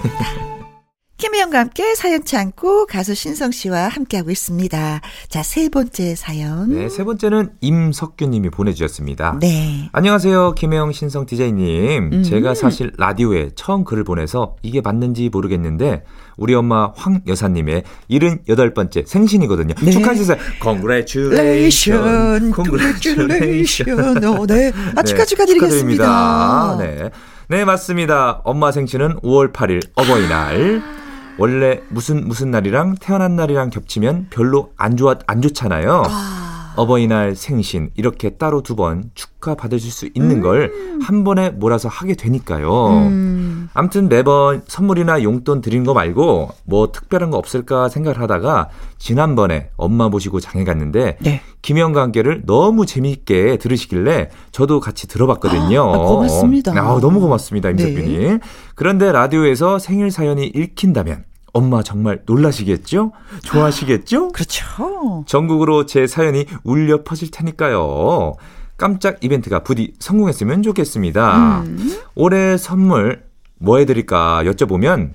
[1.21, 5.03] 김혜영과 함께 사연 참고 가수 신성 씨와 함께하고 있습니다.
[5.29, 6.71] 자, 세 번째 사연.
[6.75, 9.37] 네, 세 번째는 임석규 님이 보내주셨습니다.
[9.39, 9.91] 네.
[9.93, 12.11] 안녕하세요, 김혜영 신성 디자이님.
[12.11, 12.23] 음.
[12.23, 16.05] 제가 사실 라디오에 처음 글을 보내서 이게 맞는지 모르겠는데
[16.39, 19.75] 우리 엄마 황 여사님의 78번째 생신이거든요.
[19.83, 19.91] 네.
[19.91, 20.39] 축하해주세요.
[20.63, 22.55] Congratulations.
[22.55, 24.25] Congratulations.
[24.25, 24.73] 어, 네.
[24.97, 26.03] 아, 축하, 축하드리겠습니다.
[26.03, 26.77] 축하드립니다.
[26.79, 27.11] 네.
[27.49, 28.41] 네, 맞습니다.
[28.45, 31.00] 엄마 생신은 5월 8일 어버이날.
[31.41, 36.03] 원래 무슨 무슨 날이랑 태어난 날이랑 겹치면 별로 안 좋아 안 좋잖아요.
[36.07, 40.43] 아, 어버이날 생신 이렇게 따로 두 번 축하 받으실 수 있는 음.
[40.43, 42.89] 걸한 번에 몰아서 하게 되니까요.
[42.89, 43.69] 음.
[43.73, 50.09] 아무튼 매번 선물이나 용돈 드린 거 말고 뭐 특별한 거 없을까 생각을 하다가 지난번에 엄마
[50.09, 51.41] 모시고 장에 갔는데 네.
[51.63, 55.81] 김영과 함께를 너무 재미있게 들으시길래 저도 같이 들어봤거든요.
[55.83, 56.73] 아, 고맙습니다.
[56.73, 57.83] 아, 너무 고맙습니다, 네.
[57.83, 58.39] 임석균이.
[58.75, 63.13] 그런데 라디오에서 생일 사연이 읽힌다면 엄마 정말 놀라시겠죠?
[63.43, 64.29] 좋아하시겠죠?
[64.33, 65.25] 그렇죠.
[65.27, 68.35] 전국으로 제 사연이 울려 퍼질 테니까요.
[68.77, 71.61] 깜짝 이벤트가 부디 성공했으면 좋겠습니다.
[71.67, 71.99] 음.
[72.15, 73.25] 올해 선물
[73.59, 75.11] 뭐 해드릴까 여쭤보면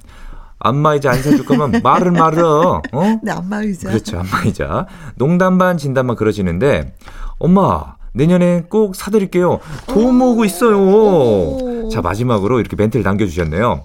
[0.60, 2.82] 안마 의자 안 사줄 거면 말을 말어.
[2.92, 3.20] 어?
[3.24, 3.90] 네, 안마 의자.
[3.90, 4.20] 그렇죠.
[4.20, 4.86] 안마 의자.
[5.16, 6.94] 농담 반 진담만 그러시는데
[7.40, 9.60] 엄마 내년에 꼭 사드릴게요.
[9.88, 10.80] 돈 모으고 있어요.
[10.80, 11.90] 오.
[11.92, 13.84] 자 마지막으로 이렇게 멘트를 남겨주셨네요.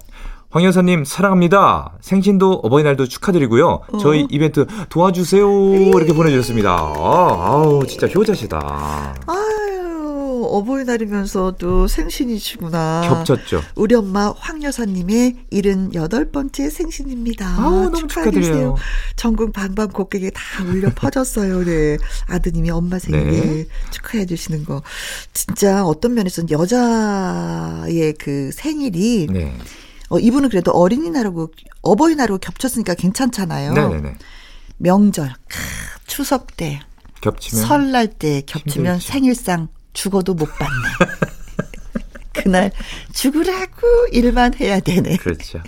[0.52, 1.92] 황 여사님 사랑합니다.
[2.00, 3.82] 생신도 어버이날도 축하드리고요.
[4.00, 5.46] 저희 이벤트 도와주세요.
[5.94, 6.70] 이렇게 보내주셨습니다.
[6.72, 9.14] 아, 아우 진짜 효자시다.
[9.28, 13.02] 아유, 어버이날이면서 도 생신이시구나.
[13.08, 13.62] 겹쳤죠.
[13.76, 17.46] 우리 엄마 황 여사님의 78번째 생신입니다.
[17.56, 18.74] 아우, 너무 축하드려요.
[19.14, 21.64] 전국 방방곡곡에 다 울려 퍼졌어요.
[21.64, 21.96] 네.
[22.26, 23.66] 아드님이 엄마 생일 네.
[23.92, 24.82] 축하해 주시는 거.
[25.32, 29.56] 진짜 어떤 면에서는 여자의 그 생일이 네.
[30.10, 33.72] 어, 이분은 그래도 어린이날하고 어버이날하고 겹쳤으니까 괜찮잖아요.
[33.72, 34.16] 네네네.
[34.76, 35.58] 명절, 크,
[36.06, 36.80] 추석 때,
[37.20, 39.12] 겹치면 설날 때 겹치면 힘들죠.
[39.12, 40.74] 생일상 죽어도 못 받네.
[42.32, 42.72] 그날
[43.12, 45.16] 죽으라고 일만 해야 되네.
[45.18, 45.62] 그렇죠.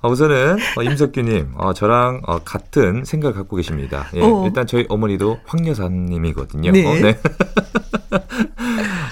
[0.00, 4.08] 어, 우선은 어, 임석규님, 어, 저랑 어, 같은 생각 갖고 계십니다.
[4.14, 4.44] 예, 어.
[4.46, 6.70] 일단 저희 어머니도 황 여사님이거든요.
[6.70, 6.86] 네.
[6.86, 7.18] 어, 네.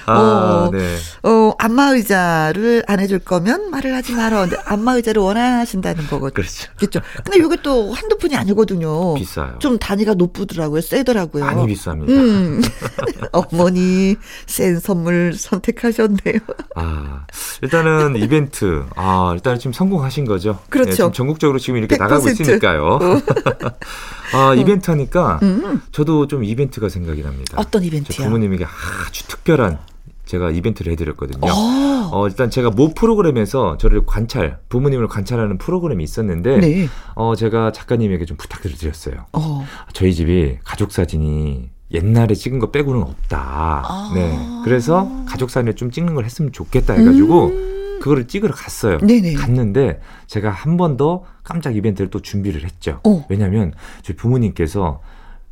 [0.07, 0.70] 아, 어.
[0.70, 0.96] 네.
[1.25, 4.42] 어, 안마 의자를 안 해줄 거면 말을 하지 마라.
[4.42, 6.31] 근데 안마 의자를 원하신다는 거거든요.
[6.31, 6.70] 그렇죠.
[6.77, 7.01] 그렇죠.
[7.25, 9.14] 근데 이게 또 한두 푼이 아니거든요.
[9.14, 9.59] 비싸요.
[9.59, 10.81] 좀 단위가 높더라고요.
[10.81, 11.44] 세더라고요.
[11.44, 12.09] 많이 비쌉니다.
[12.09, 12.62] 음.
[13.33, 16.38] 어머니 센 선물 선택하셨네요.
[16.77, 17.27] 아,
[17.62, 20.61] 일단은 이벤트, 아, 일단 지금 성공하신 거죠.
[20.76, 20.90] 그렇죠.
[20.90, 21.98] 예, 지금 전국적으로 지금 이렇게 100%.
[21.98, 22.98] 나가고 있으니까요.
[24.34, 25.82] 아, 이벤트 하니까 음.
[25.92, 27.56] 저도 좀 이벤트가 생각이 납니다.
[27.58, 28.24] 어떤 제 이벤트요?
[28.24, 29.78] 부모님에게 아주 특별한
[30.26, 31.50] 제가 이벤트를 해드렸거든요.
[31.50, 32.10] 어.
[32.12, 36.88] 어, 일단 제가 모 프로그램에서 저를 관찰, 부모님을 관찰하는 프로그램이 있었는데, 네.
[37.14, 39.26] 어, 제가 작가님에게 좀 부탁을 드렸어요.
[39.32, 39.66] 어.
[39.92, 43.84] 저희 집이 가족 사진이 옛날에 찍은 거 빼고는 없다.
[43.88, 44.12] 아.
[44.14, 44.36] 네.
[44.64, 47.75] 그래서 가족 사진을 좀 찍는 걸 했으면 좋겠다 해가지고, 음.
[48.00, 48.98] 그거를 찍으러 갔어요.
[48.98, 49.35] 네네.
[49.35, 53.00] 갔는데, 제가 한 번 더 깜짝 이벤트를 또 준비를 했죠.
[53.04, 53.24] 어.
[53.28, 55.00] 왜냐면, 저희 부모님께서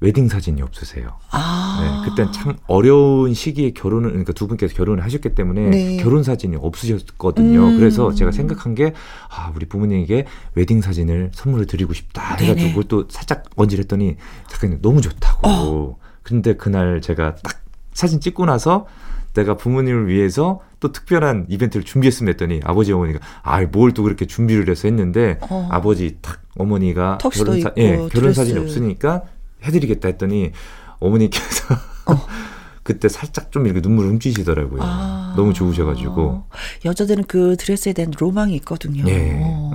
[0.01, 1.13] 웨딩 사진이 없으세요.
[1.31, 2.03] 아.
[2.05, 5.97] 네, 그땐 참 어려운 시기에 결혼을 그러니까 두 분께서 결혼을 하셨기 때문에 네.
[5.99, 7.69] 결혼 사진이 없으셨거든요.
[7.69, 7.79] 음.
[7.79, 8.93] 그래서 제가 생각한 게
[9.31, 10.27] 아, 우리 부모님에게
[10.57, 12.49] 웨딩 사진을 선물을 드리고 싶다 해 네네.
[12.55, 14.17] 가지고 그걸 또 살짝 언질했더니
[14.49, 15.49] 작가님 너무 좋다고.
[15.49, 15.97] 어.
[16.23, 17.63] 근데 그날 제가 딱
[17.95, 18.87] 사진 찍고 나서
[19.33, 24.69] 내가 부모님을 위해서 또 특별한 이벤트를 준비했으면 했더니 아버지 어머니가 아 뭘 또 그렇게 준비를
[24.69, 25.67] 해서 했는데 어.
[25.73, 28.35] 아버지 탁 어머니가 결혼 사 예, 결혼 드레스.
[28.35, 29.23] 사진이 없으니까
[29.63, 30.53] 해드리겠다 했더니
[31.01, 31.75] 어머니께서
[32.07, 32.27] 어.
[32.85, 34.83] 그때 살짝 좀 이렇게 눈물을 훔치시더라고요.
[34.83, 35.33] 아.
[35.39, 36.45] 너무 좋으셔가지고.
[36.85, 39.05] 여자들은 그 드레스에 대한 로망이 있거든요.
[39.09, 39.39] 예.
[39.43, 39.71] 어.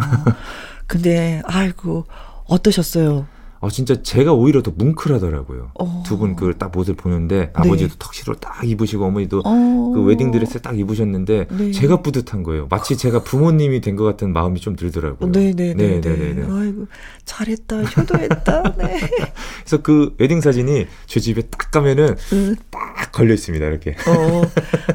[0.85, 2.05] 근데 아이고
[2.45, 3.25] 어떠셨어요?
[3.61, 5.71] 아 진짜 제가 오히려 더 뭉클하더라고요.
[5.79, 6.03] 어.
[6.05, 9.91] 두분 그딱 옷을 보는데 아버지도 턱시로 딱 입으시고 어머니도 어.
[9.93, 11.71] 그 웨딩 드레스 딱 입으셨는데 네.
[11.71, 12.67] 제가 뿌듯한 거예요.
[12.69, 15.29] 마치 제가 부모님이 된 것 같은 마음이 좀 들더라고요.
[15.31, 15.73] 네네네.
[15.73, 16.43] 네, 네네네.
[16.49, 16.87] 아이고
[17.25, 18.75] 잘했다, 효도했다.
[18.77, 18.99] 네.
[19.65, 22.55] 그래서 그 웨딩 사진이 제 집에 딱 가면은 음.
[22.71, 23.65] 딱 걸려 있습니다.
[23.65, 23.91] 이렇게.
[24.07, 24.41] 어.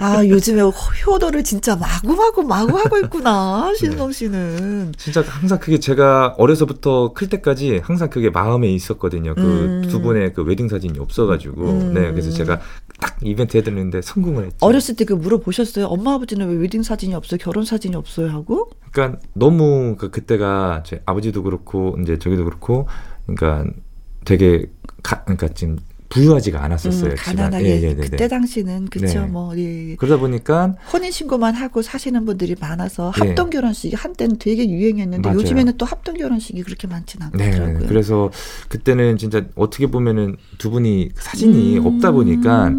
[0.00, 0.62] 아 요즘에
[1.07, 4.94] 효도를 진짜 마구마구 마구 하고 있구나 신성 씨는.
[4.96, 9.34] 진짜 항상 그게 제가 어려서부터 클 때까지 항상 그게 마음 에 있었거든요.
[9.34, 9.88] 그 음.
[9.88, 11.62] 두 분의 그 웨딩 사진이 없어가지고.
[11.70, 11.94] 음.
[11.94, 12.10] 네.
[12.12, 12.60] 그래서 제가
[13.00, 14.56] 딱 이벤트 해드렸는데 성공을 했죠.
[14.60, 15.86] 어렸을 때 그 물어보셨어요.
[15.86, 17.38] 엄마 아버지는 왜 웨딩 사진이 없어요?
[17.38, 18.28] 결혼 사진이 없어요?
[18.28, 18.70] 하고.
[18.90, 22.86] 그러니까 너무 그 그때가 제 아버지도 그렇고 이제 저기도 그렇고
[23.26, 23.70] 그러니까
[24.24, 24.66] 되게
[25.02, 27.10] 가, 그러니까 지금 부유하지가 않았었어요.
[27.10, 27.16] 음.
[27.16, 28.08] 가난하게 예, 예, 네, 네.
[28.08, 29.26] 그때 당시는 그쵸 네.
[29.26, 29.96] 뭐 예.
[29.96, 33.28] 그러다 보니까 혼인 신고만 하고 사시는 분들이 많아서 예.
[33.28, 35.40] 합동 결혼식이 한때는 되게 유행했는데 맞아요.
[35.40, 37.88] 요즘에는 또 합동 결혼식이 그렇게 많지는 네, 않더라고요.
[37.88, 38.30] 그래서
[38.68, 41.86] 그때는 진짜 어떻게 보면은 두 분이 사진이 음.
[41.86, 42.72] 없다 보니까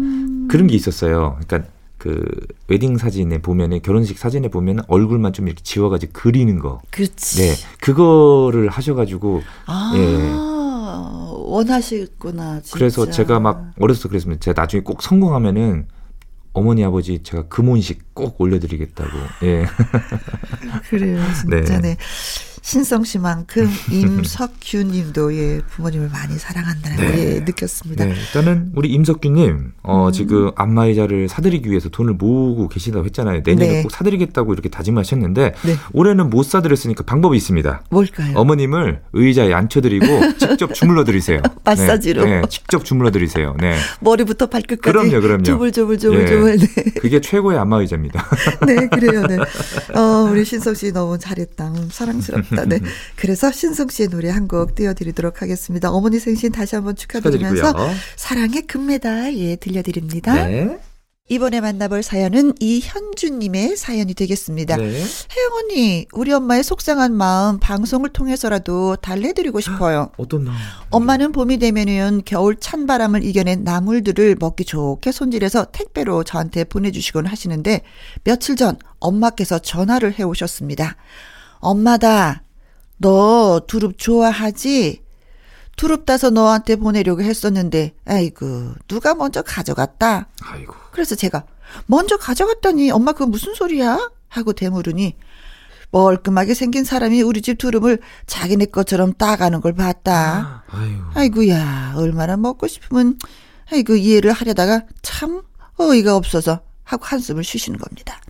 [0.48, 1.38] 그런 게 있었어요.
[1.46, 2.24] 그러니까 그
[2.68, 6.80] 웨딩 사진에 보면은 결혼식 사진에 보면 얼굴만 좀 이렇게 지워가지고 그리는 거.
[6.90, 7.38] 그렇지.
[7.38, 10.55] 네, 그거를 하셔가지고 아 예.
[11.46, 12.60] 원하시구나.
[12.60, 12.78] 진짜.
[12.78, 14.40] 그래서 제가 막 어렸을 때 그랬습니다.
[14.40, 15.86] 제가 나중에 꼭 성공하면은
[16.52, 19.10] 어머니 아버지 제가 금혼식 꼭 올려드리겠다고.
[19.44, 19.66] 예.
[20.88, 21.80] 그래요, 진짜 네.
[21.80, 21.96] 네.
[22.66, 27.36] 신성 씨만큼 임석규 님도 예, 부모님을 많이 사랑한다는 걸 네.
[27.36, 28.04] 예, 느꼈습니다.
[28.04, 30.12] 네, 일단은 우리 임석규님, 어, 음.
[30.12, 33.42] 지금 안마의자를 사드리기 위해서 돈을 모으고 계시다고 했잖아요.
[33.44, 33.82] 내년에 네.
[33.84, 35.76] 꼭 사드리겠다고 이렇게 다짐하셨는데, 네.
[35.92, 37.84] 올해는 못 사드렸으니까 방법이 있습니다.
[37.88, 38.32] 뭘까요?
[38.36, 41.42] 어머님을 의자에 앉혀드리고 직접 주물러 드리세요.
[41.64, 42.24] 마사지로.
[42.24, 43.54] 네, 네, 직접 주물러 드리세요.
[43.60, 43.76] 네.
[44.00, 45.44] 머리부터 발끝까지 그럼요, 그럼요.
[45.44, 46.58] 조물조물조물조물.
[46.58, 46.66] 네.
[47.00, 48.26] 그게 최고의 안마의자입니다.
[48.66, 49.24] 네, 그래요.
[49.28, 49.36] 네.
[49.96, 51.68] 어, 우리 신성 씨 너무 잘했다.
[51.68, 52.55] 음, 사랑스럽다.
[52.64, 52.80] 네.
[53.16, 55.90] 그래서 신성 씨의 노래 한 곡 띄워드리도록 하겠습니다.
[55.90, 57.94] 어머니 생신 다시 한번 축하드리면서 축하드리고요.
[58.14, 60.34] 사랑의 금메달 예 들려드립니다.
[60.34, 60.78] 네.
[61.28, 64.76] 이번에 만나볼 사연은 이현주님의 사연이 되겠습니다.
[64.76, 64.84] 네.
[64.84, 70.12] 혜영 언니, 우리 엄마의 속상한 마음 방송을 통해서라도 달래드리고 싶어요.
[70.18, 70.52] 어떤 나?
[70.90, 77.80] 엄마는 봄이 되면은 겨울 찬 바람을 이겨낸 나물들을 먹기 좋게 손질해서 택배로 저한테 보내주시곤 하시는데
[78.22, 80.94] 며칠 전 엄마께서 전화를 해오셨습니다.
[81.58, 82.42] 엄마다,
[82.98, 85.02] 너 두릅 좋아하지?
[85.76, 90.28] 두릅 따서 너한테 보내려고 했었는데, 아이고, 누가 먼저 가져갔다?
[90.42, 90.74] 아이고.
[90.92, 91.44] 그래서 제가
[91.86, 94.10] 먼저 가져갔다니 엄마 그거 무슨 소리야?
[94.28, 95.16] 하고 되물으니
[95.90, 100.64] 멀끔하게 생긴 사람이 우리 집 두릅을 자기네 것처럼 따가는 걸 봤다.
[100.68, 101.02] 아이고.
[101.14, 103.18] 아이고 야 얼마나 먹고 싶으면
[103.72, 105.42] 아이고 이해를 하려다가 참
[105.78, 108.20] 어이가 없어서 하고 한숨을 쉬시는 겁니다.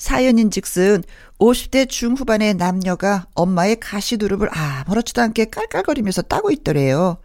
[0.00, 1.04] 사연인즉슨
[1.38, 7.18] 50대 중후반의 남녀가 엄마의 가시두릅을 아무렇지도 않게 깔깔거리면서 따고 있더래요.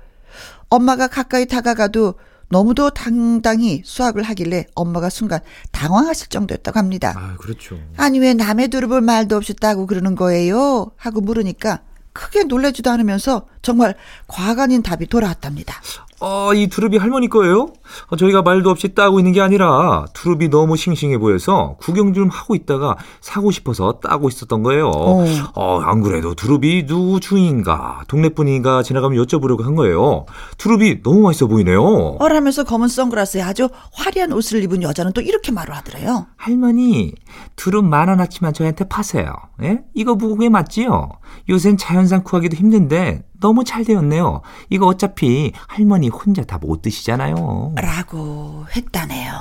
[0.69, 2.15] 엄마가 가까이 다가가도
[2.49, 5.39] 너무도 당당히 수확을 하길래 엄마가 순간
[5.71, 7.13] 당황하실 정도였다고 합니다.
[7.15, 7.79] 아, 그렇죠.
[7.95, 10.91] 아니 왜 남의 두릅을 말도 없이 따고 그러는 거예요?
[10.97, 13.95] 하고 물으니까 크게 놀라지도 않으면서 정말
[14.27, 15.73] 과간인 답이 돌아왔답니다.
[16.21, 17.73] 어, 이 두릅이 할머니 거예요?
[18.07, 22.55] 어, 저희가 말도 없이 따고 있는 게 아니라 두릅이 너무 싱싱해 보여서 구경 좀 하고
[22.55, 24.89] 있다가 사고 싶어서 따고 있었던 거예요.
[24.89, 25.25] 어.
[25.55, 30.25] 어, 안 그래도 두릅이 누구 주인가 동네 분이가 지나가면 여쭤보려고 한 거예요.
[30.57, 31.81] 두릅이 너무 맛있어 보이네요.
[32.19, 36.27] 어라면서 검은 선글라스에 아주 화려한 옷을 입은 여자는 또 이렇게 말을 하더래요.
[36.37, 37.13] 할머니,
[37.55, 39.33] 두릅 만 원어치만 저한테 파세요.
[39.63, 39.81] 예?
[39.93, 41.09] 이거 무공에 맞지요?
[41.49, 44.41] 요샌 자연산 구하기도 힘든데 너무 잘 되었네요.
[44.69, 47.73] 이거 어차피 할머니 혼자 다 못 드시잖아요.
[47.75, 49.33] 라고 했다네요.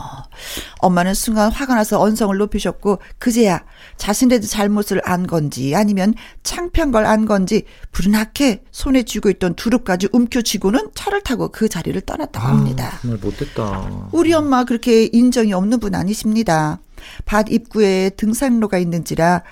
[0.80, 3.62] 엄마는 순간 화가 나서 언성을 높이셨고 그제야
[3.96, 10.90] 자신의 잘못을 안 건지 아니면 창피한 걸 안 건지 불나게 손에 쥐고 있던 두릅까지 움켜쥐고는
[10.94, 12.92] 차를 타고 그 자리를 떠났다고 합니다.
[12.94, 14.09] 아, 정말 못됐다.
[14.12, 16.80] 우리 엄마 그렇게 인정이 없는 분 아니십니다.
[17.26, 19.42] 밭 입구에 등산로가 있는지라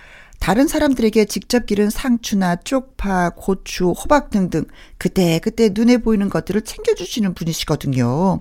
[0.42, 4.64] 다른 사람들에게 직접 기른 상추나 쪽파, 고추, 호박 등등
[4.98, 8.40] 그때 그때 눈에 보이는 것들을 챙겨주시는 분이시거든요.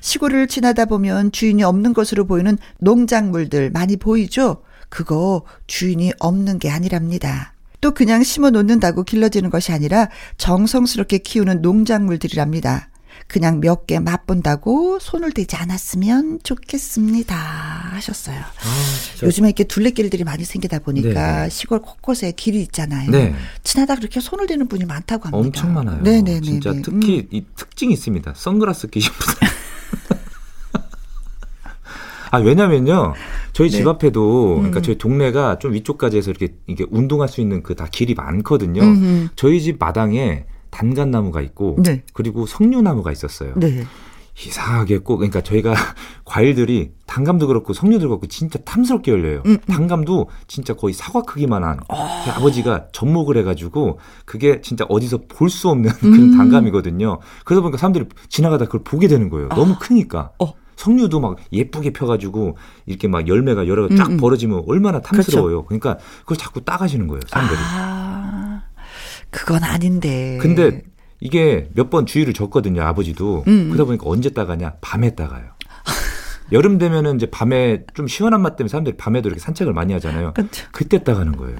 [0.00, 4.62] 시골을 지나다 보면 주인이 없는 것으로 보이는 농작물들 많이 보이죠?
[4.88, 7.52] 그거 주인이 없는 게 아니랍니다.
[7.82, 12.88] 또 그냥 심어 놓는다고 길러지는 것이 아니라 정성스럽게 키우는 농작물들이랍니다.
[13.28, 17.34] 그냥 몇 개 맛본다고 손을 대지 않았으면 좋겠습니다.
[17.36, 18.36] 하셨어요.
[19.22, 21.48] 요즘에 이렇게 둘레길들이 많이 생기다 보니까 네.
[21.50, 23.10] 시골 곳곳에 길이 있잖아요.
[23.10, 23.34] 네.
[23.64, 25.38] 지나다 그렇게 손을 대는 분이 많다고 합니다.
[25.38, 26.02] 엄청 많아요.
[26.02, 26.40] 네네네.
[26.40, 28.32] 진짜 특히 이 특징이 있습니다.
[28.36, 29.48] 선글라스 끼신 분들.
[32.32, 33.14] 아 왜냐면요.
[33.52, 33.90] 저희 집 네.
[33.90, 34.82] 앞에도 그러니까 음.
[34.82, 38.82] 저희 동네가 좀 위쪽까지 해서 이렇게 이게 운동할 수 있는 그 다 길이 많거든요.
[38.82, 39.28] 음흠.
[39.36, 40.44] 저희 집 마당에
[40.76, 42.02] 단간나무가 있고 네.
[42.12, 43.54] 그리고 석류나무가 있었어요.
[43.56, 43.84] 네.
[44.38, 45.72] 이상하게 꼭 그러니까 저희가
[46.26, 49.40] 과일들이 단감도 그렇고 석류도 그렇고 진짜 탐스럽게 열려요.
[49.46, 49.58] 음, 음.
[49.72, 55.90] 단감도 진짜 거의 사과 크기만한 그 아버지가 접목을 해가지고 그게 진짜 어디서 볼 수 없는
[56.00, 56.36] 그런 음.
[56.36, 57.18] 단감이거든요.
[57.46, 59.48] 그러다 보니까 사람들이 지나가다 그걸 보게 되는 거예요.
[59.48, 60.32] 너무 크니까.
[60.38, 60.52] 어.
[60.76, 64.16] 석류도 막 예쁘게 펴가지고 이렇게 막 열매가 여러 개쫙 음, 음.
[64.18, 65.64] 벌어지면 얼마나 탐스러워요.
[65.64, 67.58] 그러니까 그걸 자꾸 따가시는 거예요, 사람들이.
[67.62, 68.05] 아,
[69.30, 70.38] 그건 아닌데.
[70.40, 70.82] 근데
[71.20, 73.44] 이게 몇 번 주의를 줬거든요, 아버지도.
[73.46, 73.68] 음.
[73.68, 74.74] 그러다 보니까 언제 따가냐?
[74.80, 75.44] 밤에 따가요.
[76.52, 80.32] 여름 되면은 이제 밤에 좀 시원한 맛 때문에 사람들이 밤에도 이렇게 산책을 많이 하잖아요.
[80.34, 80.66] 그쵸.
[80.72, 81.58] 그때 따가는 거예요.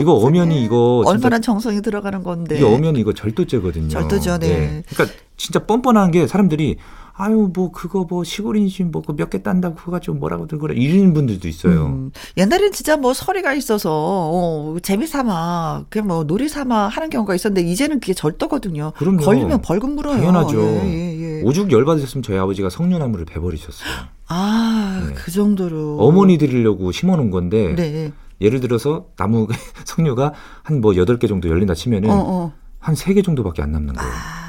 [0.00, 2.56] 이거 엄연히 이거 얼마나 정성이 들어가는 건데.
[2.56, 3.88] 이게 엄연히 이거 절도죄거든요.
[3.88, 4.82] 절도죠, 네.
[4.88, 6.78] 그러니까 진짜 뻔뻔한 게 사람들이
[7.16, 11.86] 아유 뭐 그거 뭐 시골인지 뭐몇 개 딴다고 그거 가지고 뭐라고들 그래 이러는 분들도 있어요.
[11.86, 18.00] 음, 옛날엔 진짜 뭐 서리가 있어서 어, 재미삼아 그냥 뭐 놀이삼아 하는 경우가 있었는데 이제는
[18.00, 18.92] 그게 절도거든요.
[18.96, 19.18] 그럼요.
[19.24, 20.16] 걸리면 벌금 물어요.
[20.16, 20.60] 당연하죠.
[20.60, 21.42] 예, 예, 예.
[21.42, 23.90] 오죽 열받으셨으면 저희 아버지가 석류나무를 베버리셨어요.
[24.26, 25.14] 아, 네.
[25.14, 25.98] 그 정도로.
[26.00, 28.12] 어머니 드리려고 심어놓은 건데 네.
[28.40, 29.46] 예를 들어서 나무
[29.86, 30.32] 석류가
[30.64, 32.52] 한 뭐 여덟 개 정도 열린다 치면은 어, 어.
[32.80, 34.10] 한세 개 정도밖에 안 남는 거예요.
[34.12, 34.43] 아.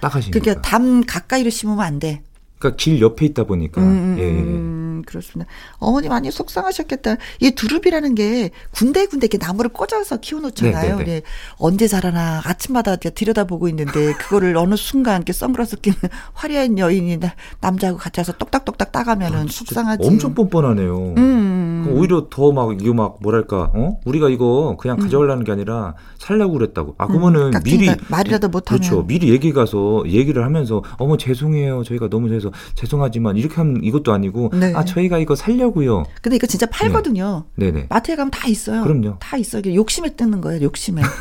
[0.00, 0.38] 다 따가시니까.
[0.38, 2.22] 그러니까 담 가까이로 심으면 안 돼.
[2.58, 4.85] 그러니까 길 옆에 있다 보니까 음, 예, 예.
[4.96, 5.50] 음, 음, 그렇습니다.
[5.78, 7.16] 어머니 많이 속상하셨겠다.
[7.40, 10.96] 이 두릅이라는 게 군데군데 이렇게 나무를 꽂아서 키워놓잖아요.
[10.98, 11.04] 네, 네, 네.
[11.16, 11.22] 네.
[11.58, 15.98] 언제 자라나 아침마다 들여다보고 있는데 그거를 어느 순간 이렇게 선글라스 끼는
[16.34, 17.18] 화려한 여인이
[17.60, 20.06] 남자하고 같이 와서 똑딱똑딱 따가면은 아, 속상하지.
[20.06, 21.14] 엄청 뻔뻔하네요.
[21.18, 21.86] 음.
[21.90, 26.94] 오히려 더 막 이거 막 뭐랄까 어 우리가 이거 그냥 가져가려는 게 아니라 살려고 그랬다고
[26.96, 32.08] 아 그러면은 음, 미리 말이라도 못하면 그렇죠 미리 얘기 가서 얘기를 하면서 어머 죄송해요 저희가
[32.08, 34.72] 너무 해서 죄송하지만 이렇게 하면 이것도 아니고 네.
[34.74, 37.44] 아 저희가 이거 살려고요 근데 이거 진짜 팔거든요.
[37.56, 38.82] 네 네 마트에 가면 다 있어요.
[38.82, 39.18] 그럼요.
[39.20, 39.62] 다 있어요.
[39.74, 40.62] 욕심에 뜨는 거예요.
[40.62, 41.02] 욕심에.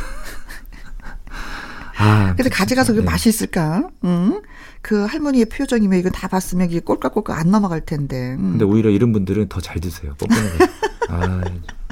[1.97, 3.06] 아 그래서 가져가서 그 네.
[3.06, 3.88] 맛이 있을까?
[4.04, 4.41] 응?
[4.82, 8.34] 그 할머니의 표정이면 이거 다 봤으면 이게 꼴깍꼴깍 안 넘어갈 텐데.
[8.38, 8.51] 음.
[8.51, 10.58] 근데 오히려 이런 분들은 더 잘 드세요 뻔뻔하게
[11.10, 11.41] 아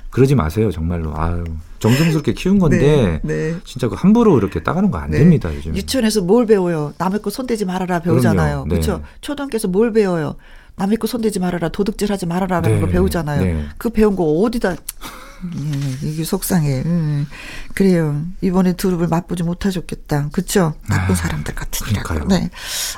[0.10, 1.44] 그러지 마세요 정말로 아유
[1.80, 3.56] 정성스럽게 키운 건데 네, 네.
[3.66, 5.20] 진짜 그 함부로 이렇게 따가는 거안 네.
[5.20, 6.94] 됩니다 요즘 유치원에서 뭘 배워요?
[6.98, 8.66] 남의 거 손대지 말아라 배우잖아요.
[8.66, 8.70] 네.
[8.70, 9.02] 그렇죠?
[9.22, 10.36] 초등학교에서 뭘 배워요?
[10.76, 12.80] 남의 거 손대지 말아라, 도둑질 하지 말아라라는 네.
[12.82, 13.42] 걸 배우잖아요.
[13.44, 13.66] 네.
[13.78, 14.76] 그 배운 거 어디다
[15.46, 16.84] 예, 이게 속상해.
[16.86, 17.28] 음.
[17.76, 18.24] 그래요.
[18.40, 20.30] 이번에 두릅을 맛보지 못하셨겠다.
[20.32, 20.74] 그쵸?
[20.88, 21.54] 나쁜 아, 사람들.
[21.54, 22.26] 그러니까요.
[22.30, 22.50] 네.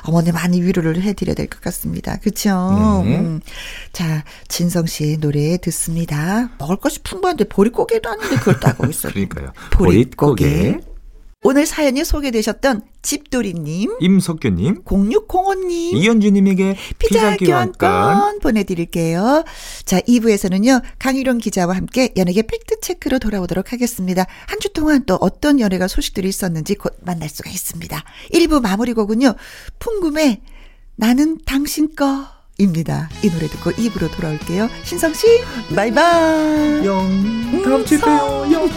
[0.04, 2.16] 어머니 많이 위로를 해드려야 될 것 같습니다.
[2.18, 3.02] 그쵸?
[3.04, 3.18] 네.
[3.18, 3.40] 음.
[3.92, 6.50] 자, 진성 씨의 노래 듣습니다.
[6.58, 9.10] 먹을 것이 풍부한데 보릿고개도 아닌데 그걸 따고 있어요.
[9.14, 10.44] 그러니까요 보릿고개.
[10.44, 10.95] 보릿고개
[11.46, 19.44] 오늘 사연이 소개되셨던 집돌이님, 임석규님 0605님, 이현주님에게 피자 피자 교환권 보내드릴게요.
[19.84, 24.26] 자, 2부에서는요, 강유론 기자와 함께 연예계 팩트체크로 돌아오도록 하겠습니다.
[24.48, 28.02] 한 주 동안 또 어떤 연예가 소식들이 있었는지 곧 만날 수가 있습니다.
[28.32, 29.34] 1부 마무리 곡은요,
[29.78, 30.40] 풍금의
[30.96, 32.26] 나는 당신 거.
[32.58, 33.08] 입니다.
[33.22, 34.68] 이 노래 듣고 2부로 돌아올게요.
[34.82, 35.26] 신성 씨,
[35.76, 36.84] 바이바이.
[36.86, 38.68] 영 다음 주에 봬요 영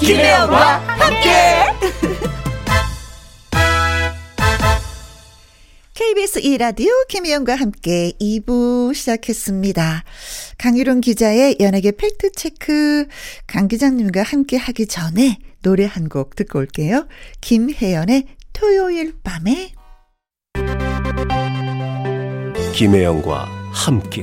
[0.00, 1.28] 김혜영과 함께.
[5.94, 10.04] KBS 2라디오 김혜영과 함께 2부 시작했습니다.
[10.58, 13.06] 강유론 기자의 연예계 팩트체크
[13.46, 17.06] 강 기자님과 함께 하기 전에 노래 한 곡 듣고 올게요.
[17.40, 19.72] 김혜연의 토요일 밤에
[22.74, 24.22] 김혜영과 함께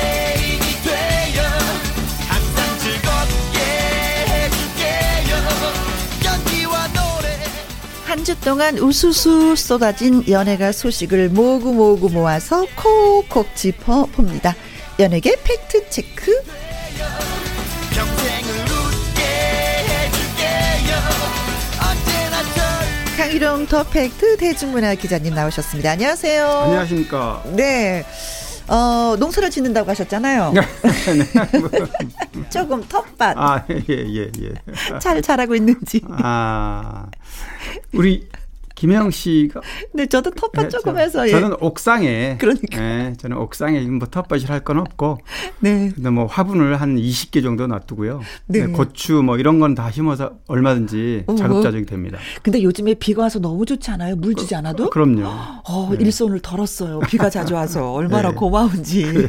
[8.11, 14.53] 한 주 동안 우수수 쏟아진 연예가 소식을 모으고 모으고 모아서 콕콕 짚어 봅니다.
[14.99, 16.43] 연예계 팩트 체크.
[23.17, 25.91] 강희룡 더 팩트 대중문화 기자님 나오셨습니다.
[25.91, 26.47] 안녕하세요.
[26.47, 27.43] 안녕하십니까.
[27.55, 28.03] 네.
[28.71, 30.53] 어, 농사를 짓는다고 하셨잖아요.
[30.55, 30.61] 네.
[32.49, 34.99] 조금 텃밭 아, 예, 예, 예.
[34.99, 36.01] 잘 자라고 있는지.
[36.09, 37.07] 아,
[37.93, 38.29] 우리
[38.81, 39.61] 김혜영 씨가.
[39.93, 41.31] 네, 저도 텃밭 예, 조금 저- 해서 예.
[41.31, 42.37] 저는 옥상에.
[42.39, 42.81] 그러니까.
[42.81, 45.19] 예, 저는 옥상에 뭐 텃밭을 할 건 없고.
[45.59, 45.91] 네.
[45.93, 48.21] 근데 뭐 화분을 한 20개 정도 놔두고요.
[48.47, 48.65] 네.
[48.65, 51.37] 네, 고추 뭐 이런 건 다 심어서 얼마든지 어머.
[51.37, 52.17] 자급자족이 됩니다.
[52.41, 54.15] 근데 요즘에 비가 와서 너무 좋지 않아요?
[54.15, 54.89] 물 주지 않아도?
[54.89, 55.25] 그 럼요.
[55.27, 57.01] 어, 일손을 덜었어요.
[57.01, 58.35] 비가 자주 와서 얼마나 네.
[58.35, 59.27] 고마운지.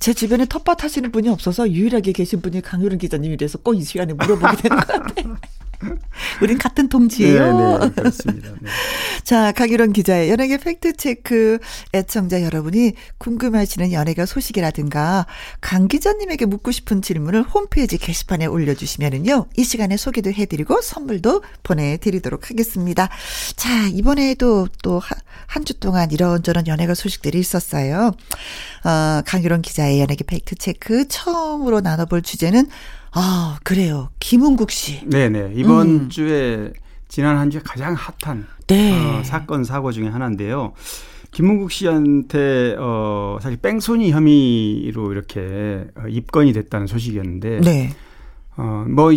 [0.00, 4.56] 제 주변에 텃밭 하시는 분이 없어서 유일하게 계신 분이 강효른 기자님이라서 꼭 이 시간에 물어보게
[4.62, 5.36] 되는 것 같아요.
[6.42, 7.78] 우린 같은 동지예요.
[7.78, 8.50] 네, 네, 그렇습니다.
[8.60, 8.70] 네.
[9.24, 11.58] 자, 강유론 기자의 연예계 팩트체크
[11.94, 15.26] 애청자 여러분이 궁금하시는 연예가 소식이라든가
[15.60, 23.08] 강 기자님에게 묻고 싶은 질문을 홈페이지 게시판에 올려주시면은요, 이 시간에 소개도 해드리고 선물도 보내드리도록 하겠습니다.
[23.56, 25.00] 자, 이번에도 또
[25.46, 28.12] 한 주 동안 이런저런 연예가 소식들이 있었어요.
[28.84, 32.68] 어, 강유론 기자의 연예계 팩트체크 처음으로 나눠볼 주제는
[33.12, 34.10] 아, 그래요.
[34.20, 35.06] 김은국 씨.
[35.06, 35.52] 네네.
[35.54, 36.08] 이번 음.
[36.08, 36.72] 주에
[37.08, 39.18] 지난 한 주에 가장 핫한 네.
[39.18, 40.72] 어, 사건 사고 중에 하나인데요.
[41.30, 47.90] 김문국 씨한테 어 사실 뺑소니 혐의로 이렇게 어, 입건이 됐다는 소식이었는데 네.
[48.56, 49.12] 어뭐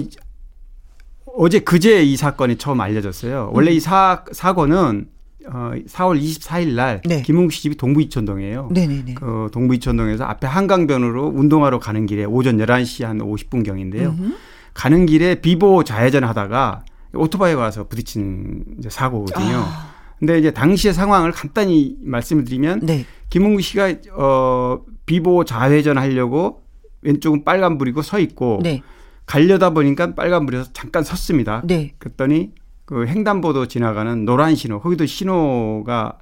[1.38, 3.52] 어제 그제 이 사건이 처음 알려졌어요.
[3.54, 5.10] 원래 이사 사고는
[5.52, 7.22] 어 4월 24일 날 네.
[7.22, 8.70] 김문국 씨 집이 동부 이천동이에요.
[8.72, 9.14] 네네네.
[9.16, 14.10] 그 동부 이천동에서 앞에 한강변으로 운동하러 가는 길에 오전 11시 한 50분 경인데요.
[14.10, 14.34] 음흠.
[14.74, 16.84] 가는 길에 비보 좌회전 하다가
[17.14, 19.58] 오토바이가 와서 부딪힌 사고거든요.
[19.58, 19.96] 아.
[20.20, 23.06] 근데 이제 당시의 상황을 간단히 말씀을 드리면 네.
[23.30, 26.64] 김웅국 씨가 어 비보 좌회전 하려고
[27.02, 28.82] 왼쪽은 빨간불이고 서 있고 네.
[29.26, 31.62] 가려다 보니까 빨간불에서 잠깐 섰습니다.
[31.66, 31.94] 네.
[31.98, 32.52] 그랬더니
[32.86, 36.20] 그 횡단보도 지나가는 노란 신호, 거기도 신호가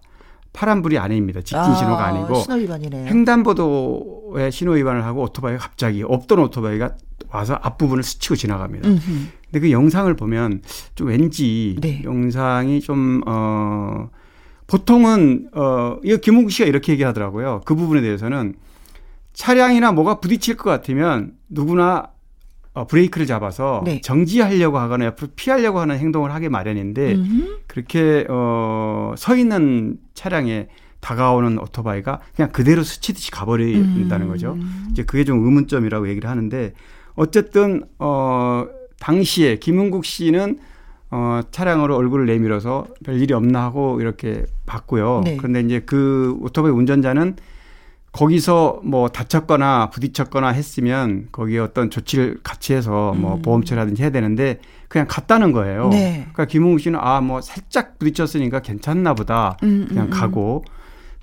[0.54, 1.42] 파란불이 아닙니다.
[1.42, 3.08] 직진 신호가 아니고 신호 위반이네요.
[3.08, 6.96] 횡단보도에 신호 위반을 하고 오토바이가 갑자기 없던 오토바이가
[7.30, 8.88] 와서 앞부분을 스치고 지나갑니다.
[8.88, 9.02] 음흠.
[9.46, 10.62] 근데 그 영상을 보면
[10.96, 12.02] 좀 왠지 네.
[12.04, 14.10] 영상이 좀, 어,
[14.68, 17.62] 보통은, 어, 이거 김웅국 씨가 이렇게 얘기하더라고요.
[17.66, 18.54] 그 부분에 대해서는
[19.34, 22.13] 차량이나 뭐가 부딪힐 것 같으면 누구나
[22.74, 24.02] 어, 브레이크를 잡아서 네.
[24.02, 27.58] 정지하려고 하거나 옆으로 피하려고 하는 행동을 하게 마련인데 음흠.
[27.68, 30.70] 그렇게 어, 서 있는 차량에
[31.00, 34.32] 다가오는 오토바이가 그냥 그대로 스치듯이 가버린다는 음.
[34.32, 34.58] 거죠.
[34.92, 36.74] 이제 그게 좀 의문점이라고 얘기를 하는데
[37.16, 38.66] 어쨌든 어
[39.00, 40.60] 당시에 김은국 씨는
[41.12, 45.24] 어 차량으로 얼굴을 내밀어서 별 일이 없나 하고 이렇게 봤고요.
[45.26, 45.36] 네.
[45.36, 47.36] 그런데 이제 그 오토바이 운전자는
[48.14, 53.42] 거기서 뭐 다쳤거나 부딪혔거나 했으면 거기에 어떤 조치를 같이 해서 뭐 음.
[53.42, 55.90] 보험 처리하든지 해야 되는데 그냥 갔다는 거예요.
[55.90, 56.20] 네.
[56.32, 60.12] 그러니까 김웅국 씨는 아 뭐 살짝 부딪혔으니까 괜찮나 보다 음, 그냥 음, 음.
[60.12, 60.64] 가고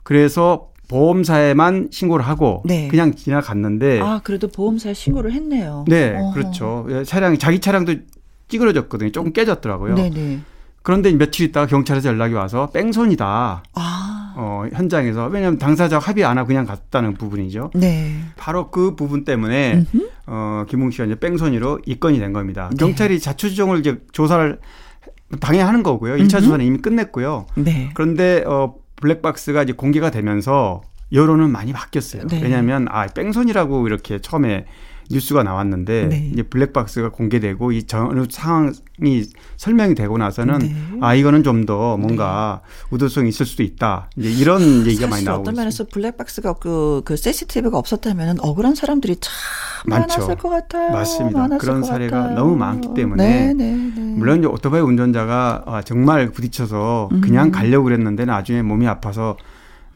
[0.02, 2.88] 그래서 보험사에만 신고를 하고 네.
[2.88, 5.84] 그냥 지나갔는데 아, 그래도 보험사에 신고를 했네요.
[5.86, 6.34] 네 어허.
[6.34, 7.94] 그렇죠 예, 차량이 자기 차량도
[8.48, 10.40] 찌그러졌거든요 조금 깨졌더라고요 네네.
[10.82, 14.09] 그런데 며칠 있다가 경찰에서 연락이 와서 뺑소니다 아,
[14.42, 18.14] 어, 현장에서 왜냐하면 당사자 합의 안 하고 그냥 갔다는 부분이죠 네.
[18.38, 20.08] 바로 그 부분 때문에 음흠.
[20.26, 22.70] 어, 김웅 씨가 이제 뺑소니로 입건이 된 겁니다.
[22.70, 22.76] 네.
[22.78, 24.58] 경찰이 자초지종을 이제 조사를
[25.40, 26.14] 당연히 하는 거고요.
[26.14, 26.44] 1차 음흠.
[26.44, 27.46] 조사는 이미 끝냈고요.
[27.56, 27.90] 네.
[27.92, 30.80] 그런데 어, 블랙박스가 이제 공개가 되면서
[31.12, 32.26] 여론은 많이 바뀌었어요.
[32.26, 32.40] 네.
[32.42, 34.64] 왜냐하면 아 뺑소니라고 이렇게 처음에
[35.10, 36.30] 뉴스가 나왔는데 네.
[36.32, 39.24] 이제 블랙박스가 공개되고 이 전 상황이
[39.56, 40.74] 설명이 되고 나서는 네.
[41.00, 44.08] 아 이거는 좀 더 뭔가 의도성이 있을 수도 있다.
[44.16, 45.60] 이제 이런 얘기가 많이 나오고 어떤 있습니다.
[45.62, 49.32] 면에서 블랙박스가 그, 그 CCTV가 없었다면 억울한 사람들이 참
[49.86, 50.06] 많죠.
[50.20, 50.92] 많았을 것 같아요.
[50.92, 51.58] 맞습니다.
[51.58, 52.34] 그런 것 사례가 같아요.
[52.36, 53.90] 너무 많기 때문에 네, 네, 네.
[54.16, 57.20] 물론 이제 오토바이 운전자가 아, 정말 부딪혀서 음.
[57.20, 59.36] 그냥 가려고 그랬는데 나중에 몸이 아파서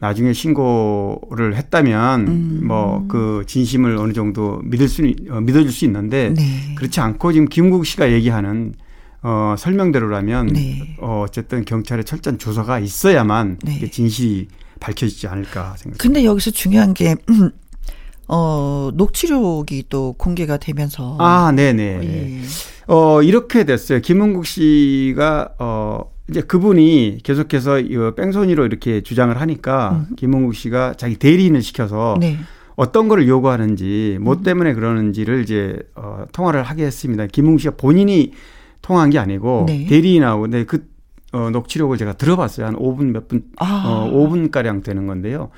[0.05, 2.61] 나중에 신고를 했다면 음.
[2.67, 6.75] 뭐그 진심을 어느 정도 믿을 수 어, 믿어줄 수 있는데 네.
[6.75, 8.73] 그렇지 않고 지금 김국 씨가 얘기하는
[9.21, 10.95] 어 설명대로라면 네.
[10.99, 13.89] 어 어쨌든 경찰의 철저한 조사가 있어야만 네.
[13.89, 14.47] 진실이
[14.79, 15.97] 밝혀지지 않을까 생각합니다.
[15.97, 17.49] 근데 여기서 중요한 게, 음,
[18.27, 21.17] 어, 녹취록이 또 공개가 되면서.
[21.19, 21.83] 아, 네네.
[22.03, 22.41] 예.
[22.87, 23.99] 어, 이렇게 됐어요.
[24.01, 31.61] 김은국 씨가, 어, 이제 그분이 계속해서 이 뺑소니로 이렇게 주장을 하니까 김은국 씨가 자기 대리인을
[31.61, 32.19] 시켜서 음.
[32.19, 32.37] 네.
[32.75, 37.25] 어떤 거를 요구하는지, 뭐 때문에 그러는지를 이제, 어, 통화를 하게 했습니다.
[37.27, 38.33] 김은국 씨가 본인이
[38.81, 39.85] 통화한 게 아니고 네.
[39.85, 40.85] 대리인하고, 근데 그,
[41.31, 42.65] 어, 녹취록을 제가 들어봤어요.
[42.65, 43.83] 한 5분 몇 분, 아.
[43.85, 45.49] 어, 5분 가량 되는 건데요.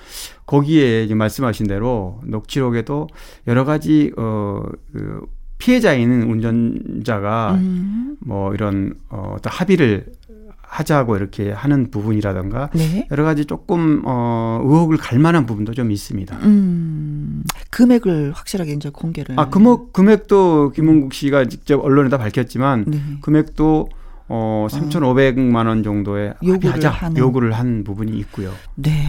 [0.45, 3.07] 거기에 이제 말씀하신 대로 녹취록에도
[3.47, 4.63] 여러 가지 어,
[4.93, 5.21] 그
[5.57, 8.15] 피해자인 운전자가 음.
[8.19, 10.05] 뭐 이런 어, 어떤 합의를
[10.67, 13.07] 하자고 이렇게 하는 부분이라던가 네.
[13.09, 16.37] 여러 가지 조금 어, 의혹을 갈 만한 부분도 좀 있습니다.
[16.43, 17.43] 음.
[17.71, 19.39] 금액을 확실하게 이제 공개를.
[19.39, 23.01] 아, 금액, 금액도 김은국 씨가 직접 언론에다 밝혔지만 네.
[23.21, 23.89] 금액도
[24.29, 27.17] 어 3,500만 원 정도의 요구를 합의하자 하는.
[27.17, 28.51] 요구를 한 부분이 있고요.
[28.75, 29.07] 네.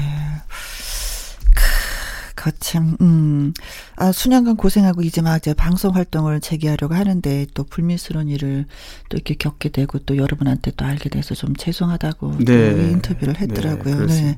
[2.38, 3.52] 크, 거참, 음.
[3.96, 8.64] 아, 수년간 고생하고 이제 막 이제 방송 활동을 재개하려고 하는데 또 불미스러운 일을
[9.08, 12.90] 또 이렇게 겪게 되고 또 여러분한테 또 알게 돼서 좀 죄송하다고 또 네.
[12.92, 14.06] 인터뷰를 네, 했더라고요.
[14.06, 14.36] 네.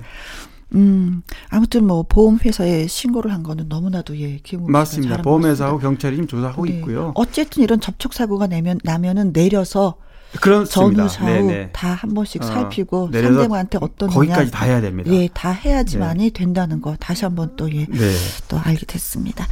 [0.74, 5.20] 음, 아무튼 뭐 보험회사에 신고를 한 거는 너무나도 예, 기분 맞습니다.
[5.20, 7.06] 보험회사하고 경찰이 지금 조사하고 있고요.
[7.06, 7.12] 네.
[7.16, 9.96] 어쨌든 이런 접촉 사고가 내면 나면은 내려서
[10.40, 11.08] 그렇습니다.
[11.08, 11.70] 전후 좌우 네네.
[11.72, 15.10] 다한 번씩 어, 살피고 내려서 상대방한테 어떤 거기까지 다 해야 됩니다.
[15.12, 18.12] 예, 다 해야지만이 된다는 거 다시 한번 또 예, 네.
[18.48, 19.46] 또 알게 됐습니다.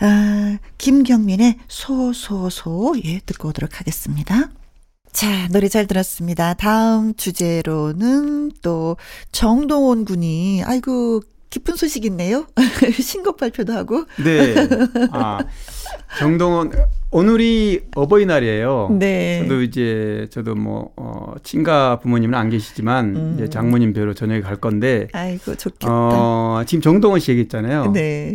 [0.00, 4.50] 아, 김경민의 소소소 예 듣고 오도록 하겠습니다.
[5.12, 6.54] 자, 노래 잘 들었습니다.
[6.54, 8.96] 다음 주제로는 또
[9.30, 11.20] 정동원 군이 아이고
[11.52, 12.46] 기쁜 소식 있네요.
[12.98, 14.06] 신곡 발표도 하고.
[14.24, 14.54] 네.
[15.12, 15.38] 아,
[16.18, 16.72] 정동원
[17.10, 18.96] 오늘이 어버이날이에요.
[18.98, 19.42] 네.
[19.42, 23.34] 저도 이제 저도 뭐 어, 친가 부모님은 안 계시지만 음.
[23.34, 25.88] 이제 장모님 뵈러 저녁에 갈 건데 아이고 좋겠다.
[25.90, 27.92] 어, 지금 정동원 씨 얘기했잖아요.
[27.92, 28.32] 네.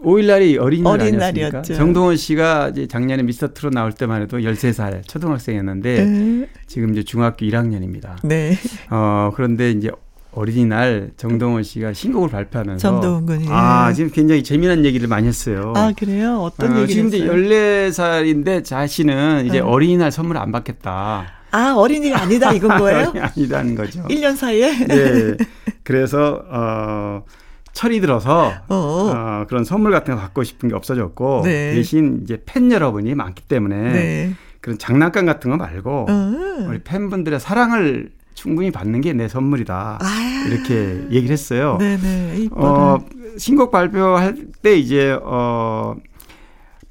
[0.00, 1.56] 5일날이 어린이날 어린이날이었죠.
[1.56, 1.62] 아니었습니까?
[1.62, 6.48] 정동원 씨가 이제 작년에 미스터 트롯 나올 때만 해도 13살 초등학생이었는데 네.
[6.66, 8.16] 지금 이제 중학교 1학년입니다.
[8.24, 8.58] 네.
[8.90, 9.90] 어, 그런데 이제
[10.36, 13.46] 어린이날 정동원 씨가 신곡을 발표하면서 정동원 군이.
[13.48, 15.72] 아, 지금 굉장히 재미난 얘기를 많이 했어요.
[15.74, 16.40] 아, 그래요?
[16.42, 18.22] 어떤 어, 얘기를 지금 이제 했어요?
[18.22, 19.60] 14살인데 자신은 이제 네.
[19.60, 21.26] 어린이날 선물 안 받겠다.
[21.52, 23.14] 아, 어린이가 아니다 이건 거예요?
[23.18, 24.02] 아니다는 거죠.
[24.04, 24.86] 1년 사이에?
[24.86, 25.36] 네.
[25.82, 27.24] 그래서 어
[27.72, 28.74] 철이 들어서 어.
[28.74, 31.74] 어, 그런 선물 같은 거 갖고 싶은 게 없어졌고 네.
[31.74, 34.34] 대신 이제 팬 여러분이 많기 때문에 네.
[34.60, 36.32] 그런 장난감 같은 거 말고 어.
[36.68, 39.98] 우리 팬분들의 사랑을 충분히 받는 게 내 선물이다.
[40.00, 40.44] 아.
[40.48, 41.76] 이렇게 얘기를 했어요.
[41.80, 42.48] 네네.
[42.52, 42.98] 어,
[43.38, 45.94] 신곡 발표할 때 이제 어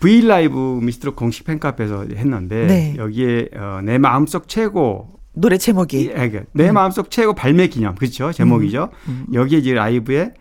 [0.01, 2.95] V 라이브 미스트롯 공식 팬카페에서 했는데 네.
[2.97, 6.01] 여기에 어, 내 마음속 최고 노래 제목이.
[6.01, 8.89] 이- 아, 그, 내 마음속 최고 발매 기념 그렇죠 제목이죠.
[9.07, 9.25] 음.
[9.33, 10.33] 여기에 이제 라이브에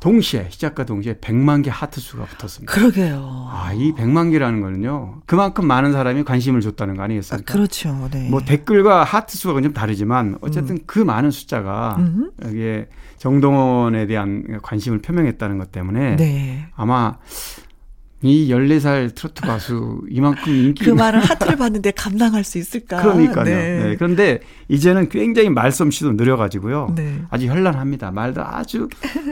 [0.00, 2.72] 동시에 시작과 동시에 100만 개 하트 수가 붙었습니다.
[2.72, 3.48] 그러게요.
[3.50, 5.22] 아, 이 100만 개라는 거는요.
[5.26, 7.52] 그만큼 많은 사람이 관심을 줬다는 거 아, 아니겠습니까?
[7.52, 8.08] 그렇죠.
[8.12, 8.28] 네.
[8.28, 12.30] 뭐 댓글과 하트 수가 좀 다르지만 어쨌든 그 많은 숫자가 음.
[12.44, 16.68] 여기에 정동원에 대한 관심을 표명했다는 것 때문에 네.
[16.76, 17.18] 아마
[18.20, 23.00] 이 14살 트로트 가수 이만큼 인기 그 말을 하트를 봤는데 감당할 수 있을까?
[23.00, 23.44] 그러니까요.
[23.44, 23.82] 네.
[23.82, 27.22] 네, 그런데 이제는 굉장히 말솜씨도 느려가지고 네.
[27.30, 28.10] 아주 현란합니다.
[28.10, 28.88] 말도 아주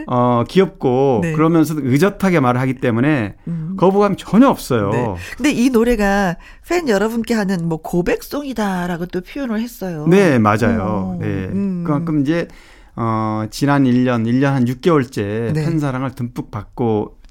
[0.06, 1.32] 어, 귀엽고 네.
[1.32, 3.74] 그러면서도 의젓하게 말을 하기 때문에 음.
[3.76, 4.90] 거부감이 전혀 없어요.
[4.90, 5.14] 네.
[5.36, 6.36] 근데 이 노래가
[6.68, 10.06] 팬 여러분께 하는 뭐 고백송이다라고 또 표현을 했어요.
[10.08, 10.82] 네, 맞아요.
[10.82, 11.26] 어, 네.
[11.26, 11.82] 음.
[11.84, 12.46] 그만큼 이제
[12.94, 15.64] 어, 지난 1년, 1년 한 6개월째 네.
[15.64, 17.25] 팬 사랑을 듬뿍 받고 좀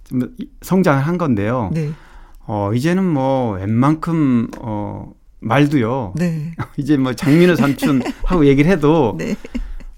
[0.62, 1.70] 성장을 한 건데요.
[1.74, 1.92] 네.
[2.48, 6.14] 어, 이제는 뭐 웬만큼 어, 말도요.
[6.16, 6.52] 네.
[6.78, 9.36] 이제 뭐 장민호 삼촌 하고 얘기를 해도 네.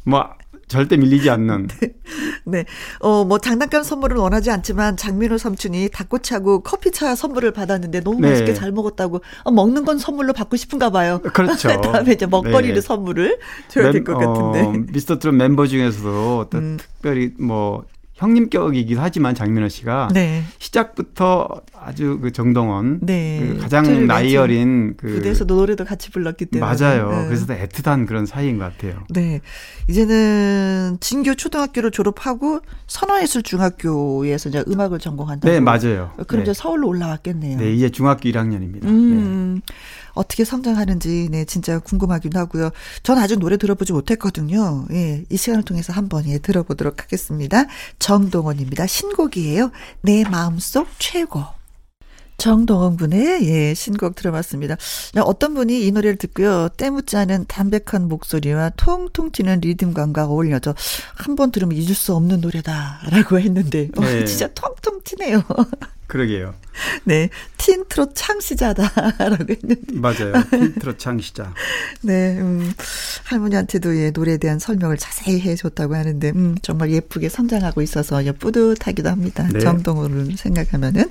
[0.05, 0.25] 뭐
[0.69, 1.67] 절대 밀리지 않는
[2.45, 2.65] 네.
[2.99, 8.29] 어, 뭐 장난감 선물은 원하지 않지만 장민호 삼촌이 닭꼬치하고 커피차 선물을 받았는데 너무 네.
[8.31, 11.19] 맛있게 잘 먹었다고 어, 먹는 건 선물로 받고 싶은가 봐요.
[11.33, 11.69] 그렇죠.
[11.81, 12.81] 다음에 이제 먹거리를 네.
[12.81, 13.39] 선물을
[13.69, 14.61] 줘야 될 멤- 것 같은데.
[14.61, 16.77] 어, 미스터 트롯 멤버 중에서도 또 음.
[16.77, 17.85] 특별히 뭐
[18.17, 20.43] 형님격이기도 하지만 장민호 씨가 네.
[20.57, 21.47] 시작부터
[21.79, 23.39] 아주 그 정동원 네.
[23.39, 26.75] 그 가장 나이 맨 어린 그 무대에서도 노래도 같이 불렀기 때문에.
[26.75, 27.09] 맞아요.
[27.11, 27.25] 네.
[27.27, 29.03] 그래서 더 애틋한 그런 사이인 것 같아요.
[29.09, 29.39] 네.
[29.87, 35.51] 이제는 진교 초등학교를 졸업하고 선화예술중학교에서 이제 음악을 전공한다고.
[35.51, 36.11] 네, 맞아요.
[36.27, 36.51] 그럼 네.
[36.51, 37.59] 이제 서울로 올라왔겠네요.
[37.59, 38.85] 네, 이제 중학교 1학년입니다.
[38.85, 39.61] 네.
[40.17, 42.71] 음, 어떻게 성장하는지, 네, 진짜 궁금하기도 하고요.
[43.03, 44.85] 전 아직 노래 들어보지 못했거든요.
[44.91, 47.65] 예, 이 시간을 통해서 한번 예, 들어보도록 하겠습니다.
[47.99, 48.87] 정동원입니다.
[48.87, 49.71] 신곡이에요.
[50.01, 51.43] 내 마음속 최고.
[52.37, 54.75] 정동원 군의 예, 신곡 들어봤습니다.
[55.25, 56.69] 어떤 분이 이 노래를 듣고요.
[56.77, 60.75] 때묻지 않은 담백한 목소리와 통통 튀는 리듬감과 어울려져
[61.15, 64.25] 한 번 들으면 잊을 수 없는 노래다라고 했는데 어, 네.
[64.25, 65.41] 진짜 통통 튀네요.
[66.07, 66.55] 그러게요.
[67.03, 70.33] 네, 틴트로 창시자다라고 했는데, 맞아요.
[70.79, 71.53] 트롯 창시자.
[72.01, 72.71] 네, 음,
[73.25, 79.09] 할머니한테도 예, 노래에 대한 설명을 자세히 해줬다고 하는데, 음, 정말 예쁘게 성장하고 있어서 예, 뿌듯하기도
[79.09, 79.47] 합니다.
[79.51, 79.59] 네.
[79.59, 81.09] 정동호를 생각하면은.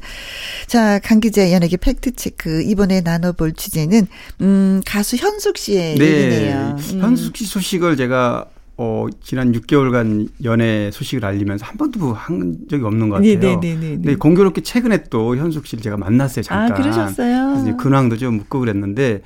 [0.67, 2.63] 자, 강기재 연예계 팩트체크.
[2.63, 4.07] 이번에 나눠볼 주제는,
[4.41, 6.77] 음, 가수 현숙 씨의 얘기네요.
[6.93, 7.01] 음.
[7.01, 8.47] 현숙 씨 소식을 제가
[8.79, 13.39] 어, 지난 6개월간 연애 소식을 알리면서 한 번도 한 적이 없는 것 같아요.
[13.39, 13.89] 네네네네.
[13.97, 16.83] 근데 공교롭게 최근에 또 현숙 씨를 제가 만났어요, 아, 잠깐.
[16.83, 17.47] 그러셨어요?
[17.49, 19.23] 그래서 이제 근황도 좀 묻고 그랬는데,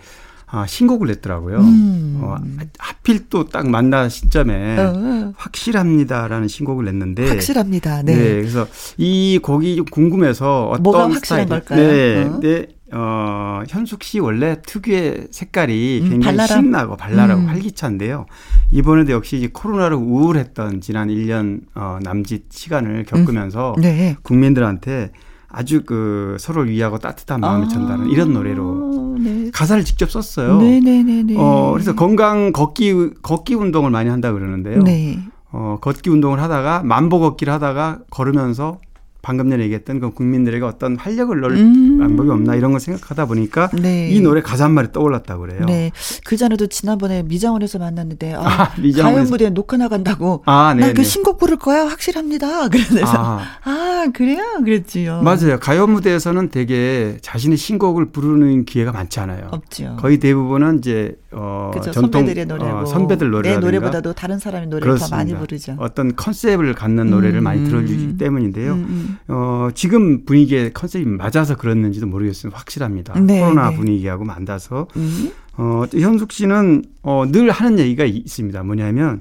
[0.52, 1.58] 아, 신곡을 냈더라고요.
[1.58, 2.18] 음.
[2.22, 2.36] 어,
[2.78, 7.28] 하필 또 딱 만나 시점에 어, 확실합니다라는 신곡을 냈는데.
[7.28, 8.02] 확실합니다.
[8.02, 8.14] 네.
[8.14, 8.22] 네.
[8.36, 8.66] 그래서
[8.98, 11.76] 이 곡이 좀 궁금해서 어떤 뭐가 확실한 스타일이- 걸까요?
[11.86, 12.22] 네.
[12.24, 12.30] 어?
[12.32, 16.64] 근데 어, 현숙 씨 원래 특유의 색깔이 음, 굉장히 발랄함.
[16.64, 17.48] 신나고 발랄하고 음.
[17.48, 18.26] 활기찬데요.
[18.72, 24.16] 이번에도 역시 이제 코로나로 우울했던 지난 1년 어, 남짓 시간을 겪으면서 네.
[24.22, 25.12] 국민들한테
[25.48, 29.50] 아주 그 서로를 위하고 따뜻한 마음을 전달하는 이런 노래로 네.
[29.52, 30.58] 가사를 직접 썼어요.
[30.60, 31.34] 네네네네.
[31.36, 34.82] 어, 그래서 건강 걷기 걷기 운동을 많이 한다 그러는데요.
[34.82, 35.18] 네.
[35.52, 38.78] 어, 걷기 운동을 하다가 만보 걷기를 하다가 걸으면서
[39.22, 41.98] 방금 전에 얘기했던 그 국민들에게 어떤 활력을 넣을 음.
[41.98, 44.08] 방법이 없나 이런 걸 생각하다 보니까 네.
[44.10, 45.64] 이 노래 가사 한 마리 떠올랐다고 그래요.
[45.66, 45.90] 네.
[46.24, 48.74] 그 전에도 지난번에 미장원에서 만났는데, 아, 아.
[49.02, 50.42] 가요 무대 녹화 나간다고.
[50.46, 50.86] 아, 네.
[50.88, 51.02] 나그 네.
[51.02, 52.68] 신곡 부를 거야, 확실합니다.
[52.70, 54.42] 그래서, 아, 아, 그래요?
[54.64, 55.22] 그랬지요.
[55.22, 55.58] 맞아요.
[55.60, 59.48] 가요 무대에서는 되게 자신의 신곡을 부르는 기회가 많지 않아요.
[59.50, 59.96] 없죠.
[59.98, 61.92] 거의 대부분은 이제 어, 그죠.
[61.92, 62.78] 전통 선배들의 노래고.
[62.78, 65.76] 어, 선배들 내 노래라든가 노래보다도 다른 사람의 노래를 더 많이 부르죠.
[65.78, 68.16] 어떤 컨셉을 갖는 노래를 음, 많이 음, 들어주기 음.
[68.18, 68.72] 때문인데요.
[68.72, 69.09] 음, 음.
[69.28, 72.52] 어, 지금 분위기에 컨셉이 맞아서 그랬는지도 모르겠어요.
[72.54, 73.18] 확실합니다.
[73.20, 73.76] 네, 코로나 네.
[73.76, 74.86] 분위기하고 맞아서.
[74.96, 75.30] 음.
[75.56, 78.62] 어, 또 현숙 씨는 어, 늘 하는 얘기가 이- 있습니다.
[78.62, 79.20] 뭐냐면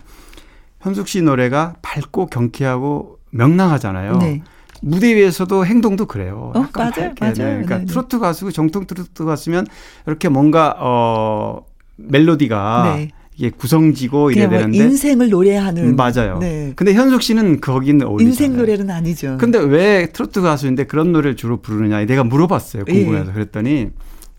[0.81, 4.17] 현숙 씨 노래가 밝고 경쾌하고 명랑하잖아요.
[4.17, 4.41] 네.
[4.81, 6.53] 무대 위에서도 행동도 그래요.
[6.55, 7.25] 어, 약간 맞아요, 밝게.
[7.25, 7.33] 맞아요.
[7.35, 7.85] 그러니까 네, 네.
[7.85, 9.67] 트로트 가수, 정통 트로트 가수면
[10.07, 11.65] 이렇게 뭔가 어,
[11.97, 13.09] 멜로디가 네.
[13.39, 15.83] 이게 구성지고 이래야 되는데 인생을 노래하는.
[15.83, 16.39] 음, 맞아요.
[16.41, 16.73] 네.
[16.75, 18.29] 근데 현숙 씨는 거기는 어울리잖아요.
[18.29, 19.37] 인생 노래는 아니죠.
[19.39, 23.33] 근데 왜 트로트 가수인데 그런 노래를 주로 부르느냐 내가 물어봤어요 궁금해서 예.
[23.33, 23.87] 그랬더니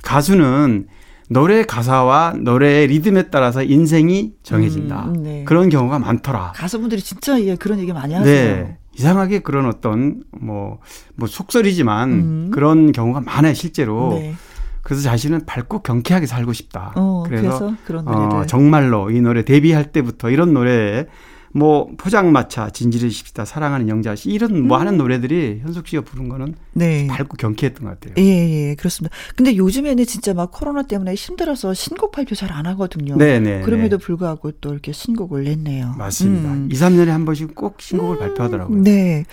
[0.03, 0.87] 가수는
[1.31, 5.45] 노래 가사와 노래의 리듬에 따라서 인생이 정해진다 음, 네.
[5.45, 6.53] 그런 경우가 많더라.
[6.55, 8.57] 가수분들이 진짜 예, 그런 얘기 많이 하세요.
[8.57, 10.79] 네 이상하게 그런 어떤 뭐
[11.15, 12.51] 뭐 속설이지만 음.
[12.53, 14.11] 그런 경우가 많아요 실제로.
[14.21, 14.35] 네.
[14.83, 16.93] 그래서 자신은 밝고 경쾌하게 살고 싶다.
[16.97, 18.05] 어, 그래서, 그래서.
[18.07, 21.07] 어, 정말로 이 노래 데뷔할 때부터 이런 노래
[21.53, 27.09] 뭐 포장마차 진지르십시다 사랑하는 영자씨 이런 뭐 하는 노래들이 현숙 씨가 부른 거는 네.
[27.09, 28.15] 밝고 경쾌했던 것 같아요.
[28.25, 29.15] 예, 예, 그렇습니다.
[29.35, 33.17] 근데 요즘에는 진짜 막 코로나 때문에 힘들어서 신곡 발표 잘 안 하거든요.
[33.17, 33.63] 네 네.
[33.63, 35.95] 그럼에도 불구하고 또 이렇게 신곡을 냈네요.
[35.99, 36.53] 맞습니다.
[36.53, 36.69] 음.
[36.71, 38.83] 2, 3년에 한 번씩 꼭 신곡을 발표하더라고요.
[38.83, 39.25] 네.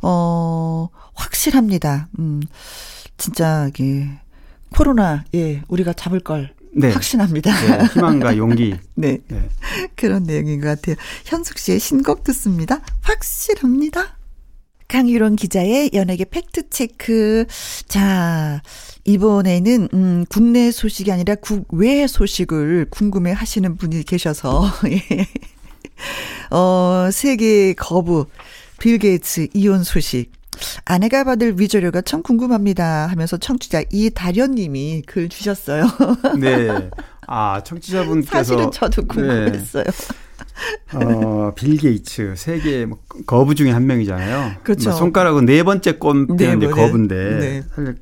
[0.00, 2.08] 어, 확실합니다.
[2.18, 2.40] 음,
[3.16, 4.06] 진짜, 이게,
[4.70, 6.90] 코로나, 예, 우리가 잡을 걸 네.
[6.90, 7.50] 확신합니다.
[7.50, 8.74] 네, 희망과 용기.
[8.94, 9.18] 네.
[9.28, 9.48] 네.
[9.96, 10.96] 그런 내용인 것 같아요.
[11.24, 12.80] 현숙 씨의 신곡 듣습니다.
[13.02, 14.18] 확실합니다.
[14.86, 17.44] 강유론 기자의 연예계 팩트 체크.
[17.88, 18.62] 자,
[19.04, 25.26] 이번에는, 음, 국내 소식이 아니라 국외 소식을 궁금해 하시는 분이 계셔서, 예.
[26.50, 28.26] 어, 세계 거부,
[28.78, 30.37] 빌 게이츠 이혼 소식.
[30.84, 35.84] 아내가 받을 위자료가 참 궁금합니다 하면서 청취자 이다련님이 글 주셨어요.
[36.38, 36.90] 네.
[37.26, 38.30] 아, 청취자분께서.
[38.30, 39.08] 사실은 저도 네.
[39.08, 39.84] 궁금했어요.
[40.94, 44.56] 어, 빌 게이츠 세계 뭐 거부 중에 한 명이잖아요.
[44.62, 44.90] 그렇죠.
[44.90, 46.68] 뭐 손가락은 네 번째 네, 뭐, 네.
[46.68, 47.62] 거부인데 네.
[47.74, 47.96] 사실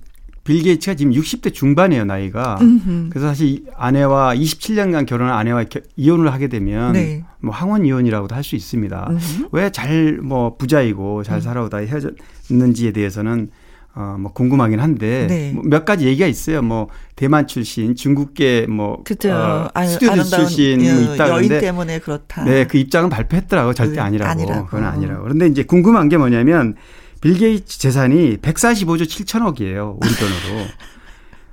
[0.46, 2.56] 빌 게이츠가 지금 60대 중반이에요 나이가.
[2.60, 3.08] 음흠.
[3.10, 7.24] 그래서 사실 이 아내와 27년간 결혼한 아내와 겨- 이혼을 하게 되면 네.
[7.40, 9.10] 뭐 황혼 이혼이라고도 할 수 있습니다.
[9.52, 11.22] 왜 잘 뭐 부자이고 음.
[11.24, 13.50] 잘 살아오다 헤어졌는지에 대해서는
[13.98, 15.52] 어, 뭐 궁금하긴 한데 네.
[15.54, 16.60] 뭐 몇 가지 얘기가 있어요.
[16.62, 19.32] 뭐 대만 출신, 중국계 뭐 그죠.
[19.32, 22.44] 어, 아, 스튜디오 출신 뭐 여- 있다 여인 때문에 그렇다.
[22.44, 23.72] 네, 그 입장은 발표했더라고.
[23.72, 24.30] 절대 음, 아니라고.
[24.30, 24.66] 아니라고.
[24.66, 25.22] 그건 아니라고.
[25.22, 26.74] 그런데 이제 궁금한 게 뭐냐면
[27.20, 29.96] 빌 게이츠 재산이 145조 7천억이에요.
[30.00, 30.66] 우리 돈으로.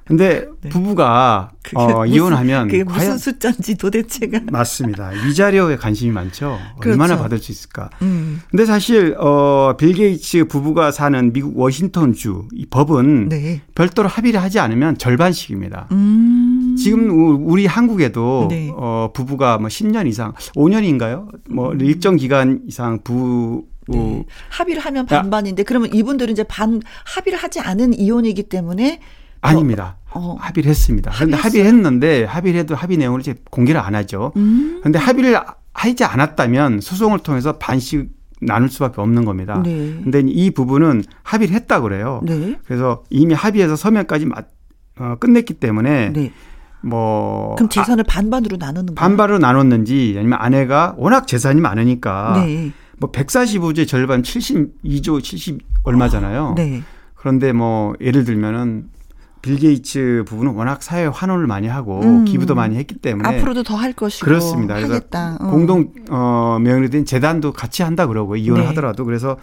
[0.06, 0.68] 근데 네.
[0.70, 4.42] 부부가 어, 무슨- 이혼하면 그게 무슨 과연 숫자인지 도대체가.
[4.52, 5.12] 맞습니다.
[5.26, 6.60] 위자료에 관심이 많죠.
[6.84, 7.22] 얼마나 그렇죠.
[7.24, 7.90] 받을 수 있을까?
[8.02, 8.42] 음.
[8.52, 13.62] 근데 사실 어, 빌 게이츠 부부가 사는 미국 워싱턴주 이 법은 네.
[13.76, 15.88] 별도로 합의를 하지 않으면 절반씩입니다.
[15.94, 16.76] 음.
[16.78, 18.70] 지금 우- 우리 한국에도 네.
[18.76, 21.30] 어, 부부가 뭐 10년 이상, 5년인가요?
[21.50, 21.80] 뭐 음.
[21.80, 24.26] 일정 기간 이상 부 네.
[24.50, 29.00] 합의를 하면 반반인데 그러면 이분들은 이제 반 합의를 하지 않은 이혼이기 때문에
[29.42, 29.98] 아닙니다.
[30.12, 30.38] 어.
[30.40, 31.12] 합의를 했습니다.
[31.14, 31.64] 그런데 합의했어요?
[31.64, 34.32] 합의를 했는데 합의를 해도 합의 내용을 이제 공개를 안 하죠.
[34.38, 34.78] 음.
[34.80, 35.38] 그런데 합의를
[35.74, 38.10] 하지 않았다면 소송을 통해서 반씩
[38.42, 39.62] 나눌 수밖에 없는 겁니다.
[39.64, 40.00] 네.
[40.04, 42.22] 근데 이 부분은 합의를 했다 그래요.
[42.24, 42.58] 네.
[42.66, 44.48] 그래서 이미 합의해서 서면까지 맞-
[45.00, 46.32] 어, 끝냈기 때문에 네.
[46.82, 48.96] 뭐 그럼 재산을 반반으로 나누는 거예요?
[48.96, 52.72] 반반으로 나눴는지 아니면 아내가 워낙 재산이 많으니까 네.
[53.04, 56.54] 뭐 145조의 절반 72조 70 얼마잖아요.
[56.56, 56.82] 네.
[57.16, 58.90] 그런데 뭐 예를 들면은
[59.42, 62.24] 빌 게이츠 부부는 워낙 사회 환원을 많이 하고 음.
[62.24, 64.76] 기부도 많이 했기 때문에 앞으로도 더 할 것이고 그렇습니다.
[64.76, 65.02] 그래서.
[65.42, 65.48] 어.
[65.48, 68.68] 공동 어 명의로 된 재단도 같이 한다 그러고 이혼을 네.
[68.70, 69.36] 하더라도 그래서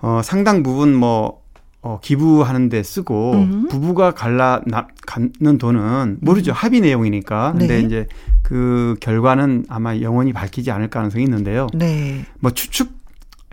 [0.00, 1.42] 어 상당 부분 뭐
[1.80, 3.68] 어, 기부하는 데 쓰고 음.
[3.68, 6.52] 부부가 갈라 나, 갖는 돈은 모르죠.
[6.52, 7.52] 합의 내용이니까.
[7.52, 7.80] 근데 네.
[7.82, 8.06] 이제
[8.42, 11.68] 그 결과는 아마 영원히 밝히지 않을 가능성이 있는데요.
[11.74, 12.24] 네.
[12.40, 12.98] 뭐 추측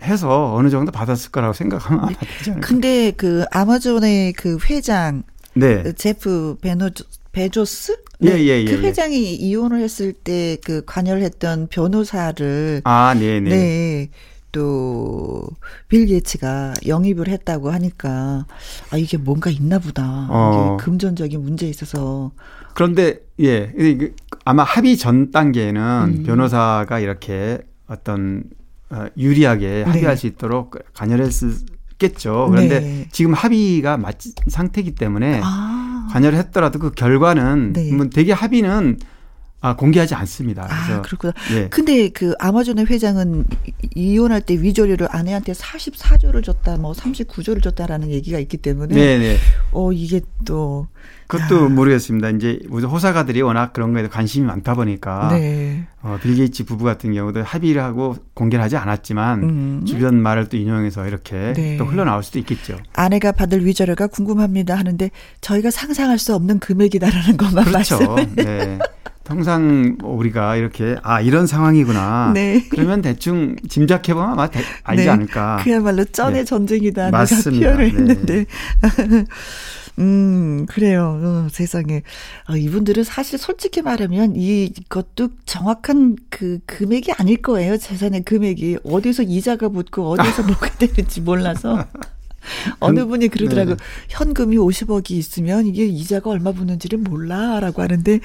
[0.02, 2.66] 해서 어느 정도 받았을 거라고 생각하면 아마 되지 않을까.
[2.66, 5.22] 근데 그 아마존의 그 회장
[5.54, 5.92] 네.
[5.92, 6.90] 제프 베노
[7.32, 7.96] 베조스?
[8.24, 8.88] 예, 예, 예, 그 예.
[8.88, 13.50] 회장이 이혼을 했을 때 그 관여를 했던 변호사를 아, 네, 네.
[13.50, 14.08] 네.
[14.52, 15.46] 또,
[15.88, 18.46] 빌 게이츠가 영입을 했다고 하니까,
[18.90, 20.26] 아, 이게 뭔가 있나 보다.
[20.30, 20.76] 어.
[20.80, 22.32] 금전적인 문제에 있어서.
[22.74, 24.12] 그런데 예, 이게
[24.44, 26.22] 아마 합의 전 단계에는 음.
[26.24, 28.44] 변호사가 이렇게 어떤
[28.90, 32.48] 어, 유리하게 합의할 수 있도록 관여를 했겠죠.
[32.50, 33.08] 그런데 네.
[33.10, 36.08] 지금 합의가 맞지 상태이기 때문에 아.
[36.12, 37.92] 관여를 했더라도 그 결과는 네.
[37.92, 38.98] 뭐 되게 합의는
[39.62, 40.66] 아, 공개하지 않습니다.
[40.66, 41.32] 그래서 아, 그렇구나.
[41.54, 41.68] 예.
[41.68, 48.38] 근데 그 아마존의 회장은 이- 이혼할 때 위조료를 아내한테 44조를 줬다, 뭐 39조를 줬다라는 얘기가
[48.38, 49.36] 있기 때문에, 네, 네.
[49.72, 50.86] 어, 이게 또,
[51.26, 52.30] 그것도 모르겠습니다.
[52.30, 55.86] 이제 우선 호사가들이 워낙 그런 거에 관심이 많다 보니까 네.
[56.02, 59.84] 어, 빌 게이츠 부부 같은 경우도 합의를 하고 공개를 하지 않았지만 음.
[59.86, 61.76] 주변 말을 또 인용해서 이렇게 네.
[61.78, 62.78] 또 흘러나올 수도 있겠죠.
[62.92, 67.98] 아내가 받을 위조료가 궁금합니다 하는데, 저희가 상상할 수 없는 금액이다라는 것만 그렇죠.
[68.14, 68.34] 말씀.
[68.36, 68.78] 네.
[69.26, 72.30] 통상 뭐 우리가 이렇게 아 이런 상황이구나.
[72.34, 72.64] 네.
[72.70, 75.10] 그러면 대충 짐작해 보면 아마 대- 알지 네.
[75.10, 75.58] 않을까.
[75.64, 76.44] 그야말로 쩐의 네.
[76.44, 77.10] 전쟁이다.
[77.10, 77.66] 맞습니다.
[77.74, 77.98] 표현을 네.
[77.98, 78.46] 했는데.
[79.98, 81.18] 음, 그래요.
[81.22, 82.02] 어, 세상에.
[82.50, 87.78] 어, 이분들은 사실 솔직히 말하면 이것도 정확한 그 금액이 아닐 거예요.
[87.78, 88.78] 재산의 금액이.
[88.84, 91.84] 어디서 이자가 붙고 어디서 뭐가 되는지 몰라서.
[92.78, 93.70] 어느 분이 그러더라고.
[93.70, 93.76] 네.
[94.10, 97.58] 현금이 50억이 있으면 이게 이자가 얼마 붙는지를 몰라.
[97.58, 98.20] 라고 하는데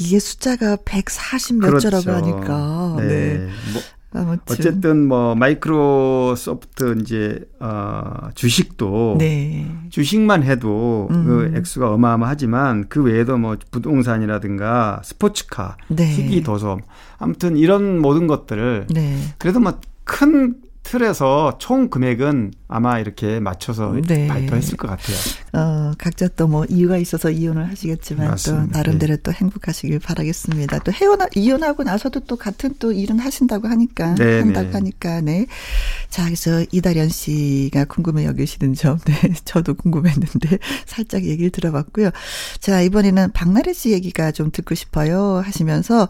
[0.00, 1.90] 이게 숫자가 140몇 그렇죠.
[1.90, 2.96] 조라고 하니까.
[2.98, 3.48] 네.
[3.72, 3.82] 뭐
[4.12, 4.42] 아무튼.
[4.48, 9.70] 어쨌든 뭐 마이크로소프트 이제 어 주식도 네.
[9.90, 11.24] 주식만 해도 음.
[11.26, 16.10] 그 액수가 어마어마하지만 그 외에도 뭐 부동산이라든가 스포츠카, 네.
[16.12, 16.78] 희귀 도서
[17.18, 19.18] 아무튼 이런 모든 것들을 네.
[19.38, 20.54] 그래도 뭐 큰
[20.86, 24.26] 틀에서 총 금액은 아마 이렇게 맞춰서 네.
[24.28, 25.16] 발표했을 것 같아요.
[25.52, 28.66] 어, 각자 또 뭐 이유가 있어서 이혼을 하시겠지만 맞습니다.
[28.66, 30.78] 또 나름대로 또 행복하시길 바라겠습니다.
[30.80, 34.72] 또 헤어나 이혼하고 나서도 또 같은 또 일은 하신다고 하니까 네, 한다고 네.
[34.72, 35.46] 하니까 네.
[36.08, 39.14] 자, 그래서 이다련 씨가 궁금해 여기시는 점, 네,
[39.44, 42.10] 저도 궁금했는데 살짝 얘기를 들어봤고요.
[42.60, 46.08] 자, 이번에는 박나래 씨 얘기가 좀 듣고 싶어요 하시면서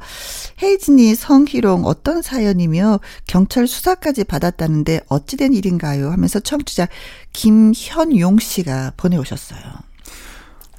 [0.62, 6.10] 헤이지니 성희롱 어떤 사연이며 경찰 수사까지 받았다 는데 어찌된 일인가요?
[6.10, 6.88] 하면서 청취자
[7.32, 9.60] 김현용 씨가 보내오셨어요.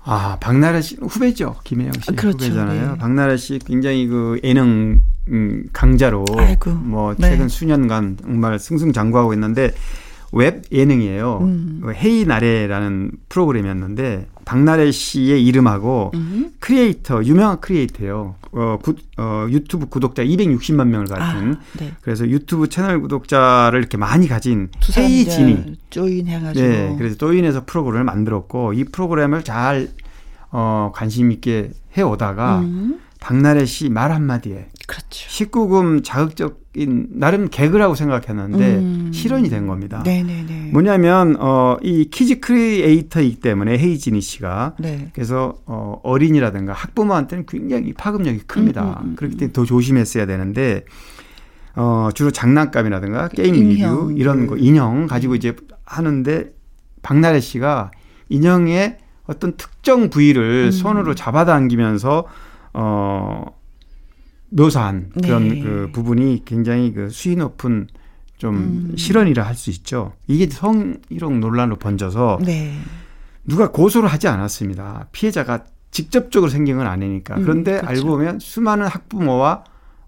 [0.04, 1.58] 아, 박나래 씨 후배죠.
[1.66, 2.46] 김혜영 씨 아, 그렇죠.
[2.46, 2.92] 후배잖아요.
[2.94, 2.98] 네.
[2.98, 6.72] 박나래 씨 굉장히 그 예능 음, 강자로 아이고.
[6.72, 7.30] 뭐 네.
[7.30, 9.74] 최근 수년간 정말 승승장구하고 있는데
[10.34, 11.40] 웹 예능이에요.
[11.42, 11.82] 음.
[11.84, 16.52] 그 헤이 나래라는 프로그램이었는데 박나래 씨의 이름하고 음.
[16.60, 18.36] 크리에이터 유명한 크리에이터예요.
[18.52, 21.94] 어, 구, 어 유튜브 구독자 260만 명을 가진 아, 네.
[22.02, 28.74] 그래서 유튜브 채널 구독자를 이렇게 많이 가진 두 헤이지니 join해가지고 네, 그래서 join해서 프로그램을 만들었고
[28.74, 29.90] 이 프로그램을 잘
[30.52, 35.28] 어, 관심 있게 해 오다가 음, 박나래 씨 말 한마디에 그렇죠.
[35.30, 39.12] 19금 자극적인 나름 개그라고 생각했는데 음.
[39.14, 40.02] 실언이 된 겁니다.
[40.06, 40.70] 네네네.
[40.72, 45.10] 뭐냐면 어, 이 키즈 크리에이터이기 때문에 헤이지니 씨가 네.
[45.14, 48.84] 그래서 어, 어린이라든가 학부모한테는 굉장히 파급력이 큽니다.
[48.84, 50.86] 음, 음, 음, 그렇기 때문에 더 조심했어야 되는데
[51.76, 54.08] 어, 주로 장난감이라든가 게임 인형.
[54.08, 55.56] 리뷰 이런 거 인형 가지고 이제
[55.86, 56.52] 하는데
[57.02, 57.92] 박나래 씨가
[58.30, 60.72] 인형의 어떤 특정 부위를 음.
[60.72, 62.26] 손으로 잡아당기면서
[62.74, 63.46] 어
[64.50, 65.62] 묘사한 그런 네.
[65.62, 67.88] 그 부분이 굉장히 그 수위 높은
[68.38, 68.94] 좀 음.
[68.98, 70.14] 실언이라 할 수 있죠.
[70.28, 72.78] 이게 성희롱 논란으로 번져서 네.
[73.46, 75.08] 누가 고소를 하지 않았습니다.
[75.12, 77.38] 피해자가 직접적으로 생긴 건 아니니까.
[77.38, 77.88] 음, 그런데 그렇죠.
[77.88, 79.64] 알고 보면 수많은 학부모와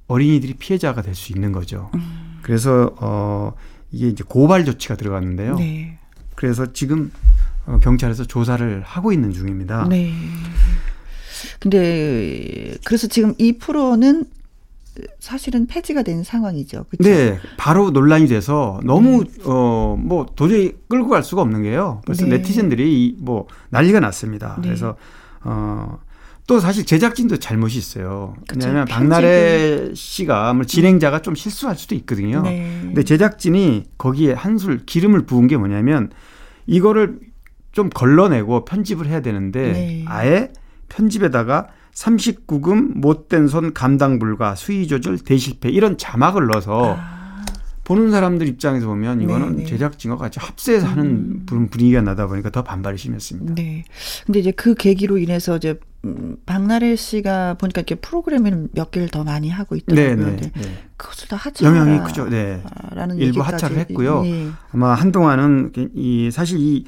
[0.07, 1.89] 어린이들이 피해자가 될 수 있는 거죠.
[2.41, 3.53] 그래서 어
[3.91, 5.55] 이게 이제 고발 조치가 들어갔는데요.
[5.55, 5.97] 네.
[6.35, 7.11] 그래서 지금
[7.65, 9.87] 어, 경찰에서 조사를 하고 있는 중입니다.
[9.89, 10.13] 네.
[11.59, 14.25] 근데 그래서 지금 이 프로는
[15.19, 16.85] 사실은 폐지가 된 상황이죠.
[16.89, 17.09] 그렇죠?
[17.09, 22.01] 네, 바로 논란이 돼서 너무 어뭐 도저히 끌고 갈 수가 없는 게요.
[22.05, 22.37] 그래서 네.
[22.37, 24.55] 네티즌들이 이- 뭐 난리가 났습니다.
[24.61, 24.67] 네.
[24.69, 24.95] 그래서
[25.43, 25.99] 어
[26.47, 28.33] 또 사실 제작진도 잘못이 있어요.
[28.47, 32.41] 그쵸, 왜냐하면 박나래 씨가 뭐 진행자가 좀 실수할 수도 있거든요.
[32.41, 32.79] 네.
[32.85, 36.09] 근데 제작진이 거기에 한술 기름을 부은 게 뭐냐면
[36.65, 37.19] 이거를
[37.71, 40.05] 좀 걸러내고 편집을 해야 되는데 네.
[40.07, 40.51] 아예
[40.89, 46.97] 편집에다가 39금 못된 손 감당 불가 수위 조절 대실패 이런 자막을 넣어서
[47.83, 49.49] 보는 사람들 입장에서 보면 이거는 아.
[49.49, 49.65] 네, 네.
[49.65, 53.55] 제작진과 같이 합세해서 하는 분- 분위기가 나다 보니까 더 반발이 심했습니다.
[53.55, 53.83] 네.
[54.27, 59.23] 근데 이제 그 계기로 인해서 이제 음, 박나래 씨가 보니까 이렇게 프로그램을 몇 개를 더
[59.23, 60.15] 많이 하고 네, 있더라고요.
[60.15, 60.35] 네.
[60.37, 60.83] 근데 네.
[60.97, 61.75] 그것을 다 하차라.
[61.77, 62.29] 영향이 크죠.
[62.29, 62.61] 네.
[62.91, 63.51] 라는 일부 얘기까지.
[63.53, 64.21] 하차를 했고요.
[64.21, 64.47] 네.
[64.71, 66.85] 아마 한동안은 이 사실 이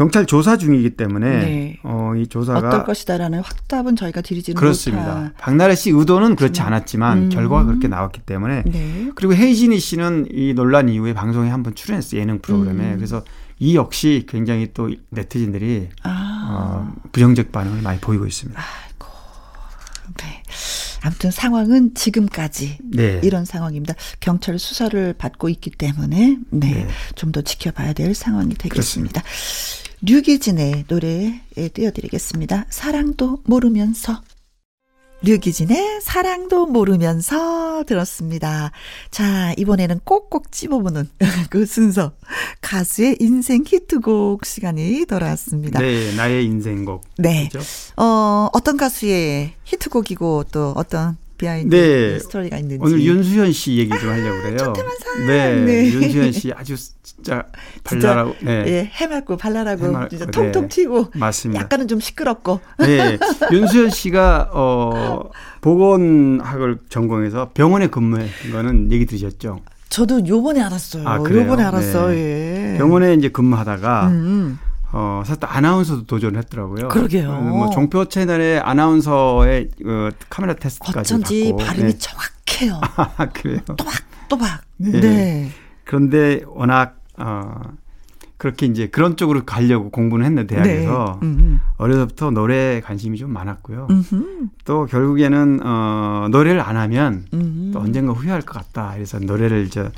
[0.00, 1.78] 경찰 조사 중이기 때문에 네.
[1.82, 5.04] 어, 이 조사가 어떨 것이다라는 확답은 저희가 드리지는 그렇습니다.
[5.14, 5.32] 못하.
[5.36, 7.28] 박나래 씨 의도는 그렇지 않았지만 음.
[7.28, 9.10] 결과가 그렇게 나왔기 때문에 네.
[9.14, 12.96] 그리고 헤이진이 씨는 이 논란 이후에 방송에 한번 출연했어요 예능 프로그램에 음.
[12.96, 13.22] 그래서
[13.58, 16.46] 이 역시 굉장히 또 네티즌들이 아.
[16.50, 18.58] 어, 부정적 반응을 많이 보이고 있습니다.
[20.16, 20.42] 네.
[21.02, 23.20] 아무튼 상황은 지금까지 네.
[23.22, 23.94] 이런 상황입니다.
[24.20, 26.88] 경찰 수사를 받고 있기 때문에 네, 네.
[27.16, 29.22] 좀 더 지켜봐야 될 상황이 되겠습니다.
[30.02, 31.40] 류기진의 노래
[31.74, 32.66] 띄워드리겠습니다.
[32.70, 34.22] 사랑도 모르면서.
[35.22, 38.70] 류기진의 사랑도 모르면서 들었습니다.
[39.10, 41.06] 자, 이번에는 꼭꼭 짚어보는
[41.50, 42.12] 그 순서.
[42.62, 45.80] 가수의 인생 히트곡 시간이 돌아왔습니다.
[45.80, 47.02] 네, 나의 인생곡.
[47.18, 47.50] 네.
[47.52, 47.62] 그죠?
[48.02, 52.18] 어, 어떤 가수의 히트곡이고 또 어떤 비하인드 네.
[52.18, 52.78] 스토리가 있는지.
[52.84, 54.56] 오늘 윤수현 씨 얘기 좀 하려고 그래요.
[54.58, 55.26] 천태만상.
[55.26, 55.84] 네, 네.
[55.90, 57.44] 윤수현 씨 아주 진짜
[57.88, 58.64] 진짜, 발랄하고 네.
[58.66, 60.30] 예, 해맑고 발랄하고 해맑고, 진짜 네.
[60.30, 61.62] 통통 튀고 맞습니다.
[61.62, 62.60] 약간은 좀 시끄럽고.
[62.80, 63.18] 네,
[63.52, 65.30] 윤수현 씨가 어
[65.62, 69.60] 보건학을 전공해서 병원에 근무한 거는 얘기 들으셨죠?
[69.88, 71.08] 저도 요번에 알았어요.
[71.08, 71.16] 아?
[71.18, 72.08] 요번에 알았어요.
[72.14, 72.74] 네.
[72.74, 72.78] 예.
[72.78, 74.58] 병원에 이제 근무하다가 음, 음.
[74.92, 76.88] 어 사실 또 아나운서도 도전했더라고요.
[76.88, 77.30] 그러게요.
[77.30, 81.56] 어, 뭐 종표 채널의 아나운서의 어, 카메라 테스트까지 어쩐지 받고.
[81.64, 81.98] 발음이 네.
[81.98, 82.80] 정확해요.
[83.16, 83.60] 아, 그래요.
[83.66, 83.94] 또박
[84.28, 84.60] 또박.
[84.78, 85.00] 네.
[85.00, 85.50] 네.
[85.84, 87.60] 그런데 워낙 어
[88.36, 91.26] 그렇게 이제 그런 쪽으로 가려고 공부는 했는데 대학에서 네.
[91.26, 93.86] 음, 어려서부터 노래에 관심이 좀 많았고요.
[93.90, 94.04] 음.
[94.10, 94.48] 음흠.
[94.64, 97.70] 또 결국에는 어 노래를 안 하면 음.
[97.72, 98.92] 또 언젠가 후회할 것 같다.
[98.94, 99.90] 그래서 노래를 저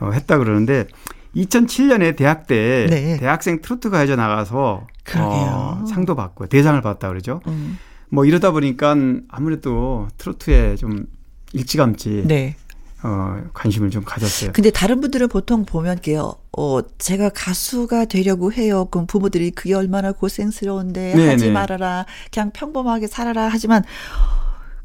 [0.00, 0.88] 어, 했다 그러는데
[1.36, 3.16] 2007년에 대학 때 네.
[3.18, 5.80] 대학생 트로트 가요제 나가서 그러게요.
[5.82, 7.40] 어, 상도 받고 대상을 받다 그러죠.
[7.46, 7.78] 음.
[8.08, 8.94] 뭐 이러다 보니까
[9.28, 11.06] 아무래도 트로트에 좀
[11.52, 12.56] 일찌감치 네.
[13.02, 14.52] 어, 관심을 좀 가졌어요.
[14.54, 16.36] 근데 다른 분들은 보통 보면 게요.
[16.56, 18.86] 어, 제가 가수가 되려고 해요.
[18.86, 21.52] 그럼 부모들이 그게 얼마나 고생스러운데 네, 하지 네.
[21.52, 22.06] 말아라.
[22.32, 23.84] 그냥 평범하게 살아라 하지만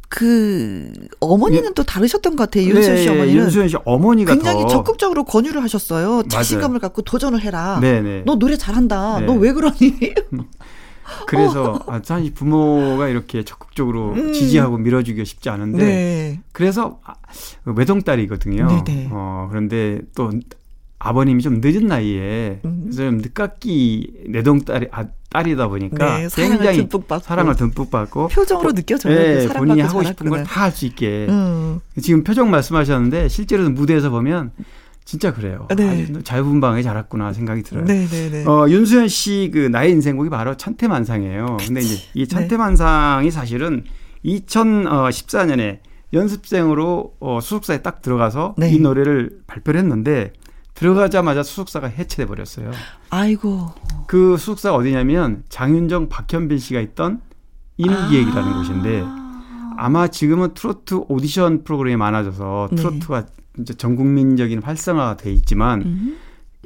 [0.10, 2.68] 그 어머니는 또 다르셨던 것 같아요.
[2.68, 6.24] 윤수현 씨 네, 어머니는 윤수현 씨 어머니가 굉장히 더 적극적으로 권유를 하셨어요.
[6.28, 7.80] 자신감을 갖고 도전을 해라.
[7.80, 8.24] 네네.
[8.26, 9.20] 너 노래 잘한다.
[9.20, 9.26] 네.
[9.28, 9.78] 너왜 그러니?
[11.28, 14.34] 그래서 아, 사실 부모가 이렇게 적극적으로 음.
[14.34, 16.42] 지지하고 밀어주기가 쉽지 않은데 네.
[16.52, 17.14] 그래서 아,
[17.66, 18.84] 외동딸이거든요.
[18.84, 19.10] 네네.
[19.12, 20.32] 어, 그런데 또
[21.00, 22.92] 아버님이 좀 늦은 나이에 음.
[22.92, 27.22] 좀 늦깎이 내동딸이 아, 딸이다 보니까 네, 굉장히 듬뿍.
[27.24, 29.16] 사랑을 듬뿍 받고 표정으로 느껴져요.
[29.16, 30.44] 네, 그 본인이 하고 싶은 걸.
[30.44, 31.80] 다 할 수 있게 음.
[32.02, 34.52] 지금 표정 말씀하셨는데 실제로는 무대에서 보면
[35.06, 35.68] 진짜 그래요.
[35.76, 36.04] 네.
[36.04, 37.86] 아주 자유분방하게 자랐구나 생각이 들어요.
[37.86, 38.46] 네 네 네.
[38.46, 41.58] 어, 윤수현 씨 그 나의 인생곡이 바로 천태만상이에요.
[41.66, 42.02] 근데 이제 네.
[42.14, 43.84] 이 천태만상이 사실은
[44.26, 45.80] 2014년에
[46.14, 48.72] 연습생으로 어, 수속사에 딱 들어가서 네.
[48.72, 50.34] 이 노래를 발표를 했는데
[50.80, 52.72] 들어가자마자 수속사가 해체돼 버렸어요.
[53.10, 53.74] 아이고.
[54.08, 57.22] 그 소속사가 어디냐면 장윤정, 박현빈 씨가 있던
[57.78, 59.04] 인우기획이라는 곳인데
[59.78, 62.76] 아마 지금은 트로트 오디션 프로그램이 많아져서 네.
[62.78, 63.26] 트로트가
[63.60, 66.18] 이제 전 국민적인 활성화가 돼 있지만 음.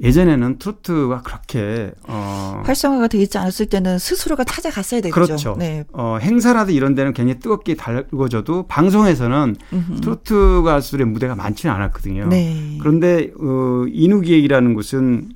[0.03, 5.13] 예전에는 트로트가 그렇게 어 활성화가 되어 있지 않았을 때는 스스로가 찾아갔어야 되겠죠.
[5.13, 5.55] 그렇죠.
[5.57, 5.85] 네.
[5.93, 10.01] 어, 행사라도 이런 데는 굉장히 뜨겁게 달궈져도 방송에서는 음흠.
[10.01, 12.27] 트로트 가수들의 무대가 많지는 않았거든요.
[12.27, 12.77] 네.
[12.81, 15.29] 그런데 어, 인우기획이라는 곳은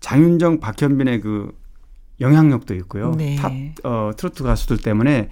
[0.00, 1.52] 장윤정, 박현빈의 그
[2.20, 3.14] 영향력도 있고요.
[3.16, 3.36] 네.
[3.36, 3.52] 탑
[3.84, 5.28] 어, 트로트 가수들 때문에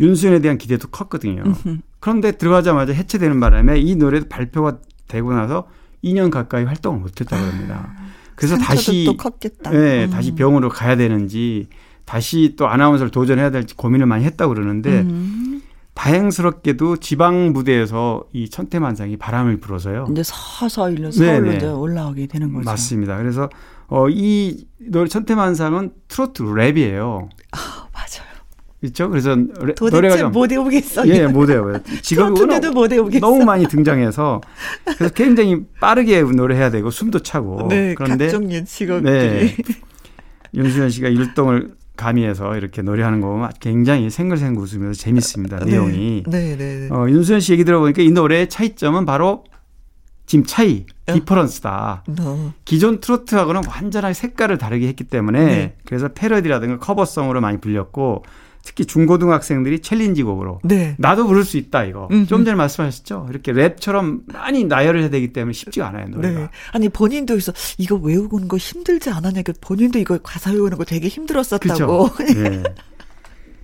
[0.00, 1.44] 윤수현에 대한 기대도 컸거든요.
[1.46, 1.78] 음흠.
[1.98, 5.66] 그런데 들어가자마자 해체되는 바람에 이 노래도 발표가 되고 나서
[6.04, 7.92] 2년 가까이 활동을 못했다고 합니다.
[8.38, 9.70] 그래서 다시 또 컸겠다.
[9.70, 10.10] 네, 음.
[10.10, 11.66] 다시 병원으로 가야 되는지
[12.04, 15.62] 다시 또 아나운서를 도전해야 될지 고민을 많이 했다고 그러는데 음.
[15.94, 20.06] 다행스럽게도 지방 무대에서 이 천태만상이 바람을 불어서요.
[20.12, 21.52] 이제 서서히 서울로.
[21.52, 22.64] 이제 올라오게 되는 거죠.
[22.64, 23.18] 맞습니다.
[23.18, 23.50] 그래서
[23.88, 27.28] 어, 이 노래 천태만상은 트로트 랩이에요.
[27.52, 27.87] 맞아
[28.78, 28.80] 요.
[28.80, 29.08] 그렇죠?
[29.10, 29.36] 그래서
[29.90, 31.12] 노래가 좀못 외우겠어요.
[31.12, 31.80] 예, 못 외워요.
[32.02, 33.26] 지금 트로트인데도 못 외우겠어.
[33.26, 34.40] 너무 많이 등장해서
[34.96, 39.12] 그래서 굉장히 빠르게 노래해야 되고 숨도 차고 네, 그런데 각종 예 직업들이.
[39.12, 39.56] 네.
[40.54, 45.58] 윤수현 씨가 율동을 가미해서 이렇게 노래하는 거 보면 굉장히 생글생글 웃으면서 재밌습니다.
[45.64, 46.22] 내용이.
[46.26, 46.88] 네, 네.
[46.88, 46.88] 네.
[46.90, 49.44] 어, 윤수현 씨 얘기 들어보니까 이 노래의 차이점은 바로
[50.24, 51.14] 지금 차이, 어.
[51.14, 52.04] difference다.
[52.20, 52.54] 어.
[52.64, 55.76] 기존 트로트하고는 완전하게 색깔을 다르게 했기 때문에 네.
[55.84, 58.24] 그래서 패러디라든가 커버송으로 많이 불렸고
[58.68, 60.94] 특히 중고등학생들이 챌린지 곡으로 네.
[60.98, 62.26] 나도 부를 수 있다 이거 음흠.
[62.26, 66.48] 좀 전에 말씀하셨죠 이렇게 랩처럼 많이 나열을 해야 되기 때문에 쉽지가 않아요 노래가 네.
[66.72, 69.40] 아니 본인도 그래서 이거 외우는 거 힘들지 않았냐?
[69.42, 72.10] 그 본인도 이거 가사 외우는 거 되게 힘들었었다고.
[72.10, 72.62] 그렇죠 네.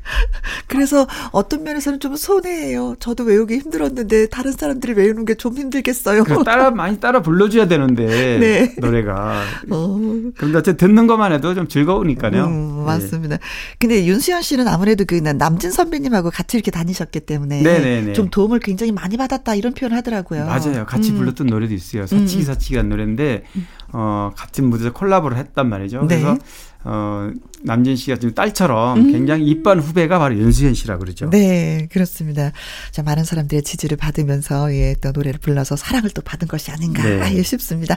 [0.67, 2.97] 그래서 어떤 면에서는 좀 손해예요.
[2.99, 6.25] 저도 외우기 힘들었는데 다른 사람들이 외우는 게 좀 힘들겠어요.
[6.25, 8.07] 그래서 따라 많이 따라 불러줘야 되는데
[8.39, 8.75] 네.
[8.79, 9.99] 노래가 어.
[10.37, 12.85] 그런데 어쨌든 듣는 것만 해도 좀 즐거우니까요 음, 네.
[12.85, 13.39] 맞습니다.
[13.79, 18.13] 근데 윤수연 씨는 아무래도 그 남진 선배님하고 같이 이렇게 다니셨기 때문에 네네네.
[18.15, 20.47] 좀 도움을 굉장히 많이 받았다 이런 표현을 하더라고요.
[20.47, 20.87] 맞아요.
[20.87, 21.19] 같이 음.
[21.19, 22.07] 불렀던 노래도 있어요.
[22.07, 22.47] 사치기 음.
[22.47, 23.45] 사치기라는 노래인데
[23.93, 26.01] 어 같은 무대에서 콜라보를 했단 말이죠.
[26.07, 26.39] 그래서 네.
[26.85, 27.31] 어
[27.65, 29.13] 남진 씨가 지금 딸처럼 음.
[29.13, 31.31] 굉장히 이쁜 후배가 바로 윤수현 씨라 그러죠.
[31.31, 32.53] 네, 그렇습니다.
[32.91, 37.43] 자, 많은 사람들의 지지를 받으면서, 예, 또 노래를 불러서 사랑을 또 받은 것이 아닌가 네.
[37.43, 37.97] 싶습니다.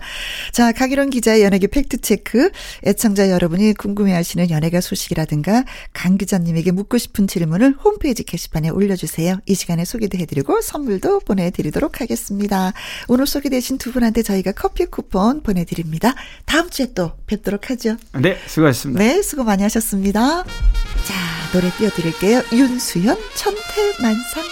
[0.54, 2.50] 자, 강일원 기자의 연예계 팩트 체크.
[2.86, 9.40] 애청자 여러분이 궁금해 하시는 연예가 소식이라든가, 강 기자님에게 묻고 싶은 질문을 홈페이지 게시판에 올려주세요.
[9.46, 12.72] 이 시간에 소개도 해드리고, 선물도 보내드리도록 하겠습니다.
[13.10, 16.16] 오늘 소개되신 두 분한테 저희가 커피 쿠폰 보내드립니다.
[16.46, 17.98] 다음 주에 또 뵙도록 하죠.
[18.14, 19.04] 네, 수고하셨 습니다.
[19.04, 20.44] 네, 수고 많이 하셨습니다.
[20.44, 22.44] 자, 노래 띄워드릴게요.
[22.54, 24.44] 윤수연, 천태만상.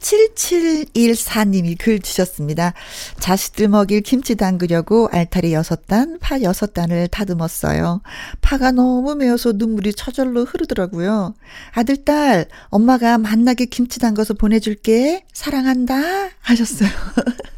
[0.00, 2.72] 7714님이 글 주셨습니다.
[3.18, 8.00] 자식들 먹일 김치 담그려고 알타리 6단, 파 6단을 다듬었어요.
[8.40, 11.34] 파가 너무 매워서 눈물이 저절로 흐르더라고요.
[11.72, 15.24] 아들, 딸, 엄마가 만나게 김치 담가서 보내줄게.
[15.32, 15.94] 사랑한다.
[16.40, 16.88] 하셨어요.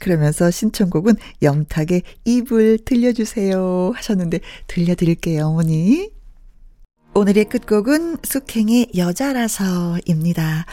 [0.00, 6.10] 그러면서 신청곡은 영탁의 입을 들려주세요 하셨는데 들려드릴게요 어머니.
[7.14, 10.66] 오늘의 끝곡은 숙행의 여자라서입니다.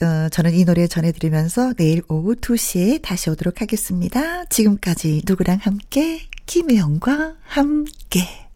[0.00, 4.44] 어, 저는 이 노래 전해드리면서 내일 오후 2시에 다시 오도록 하겠습니다.
[4.44, 8.47] 지금까지 누구랑 함께 김혜영과 함께.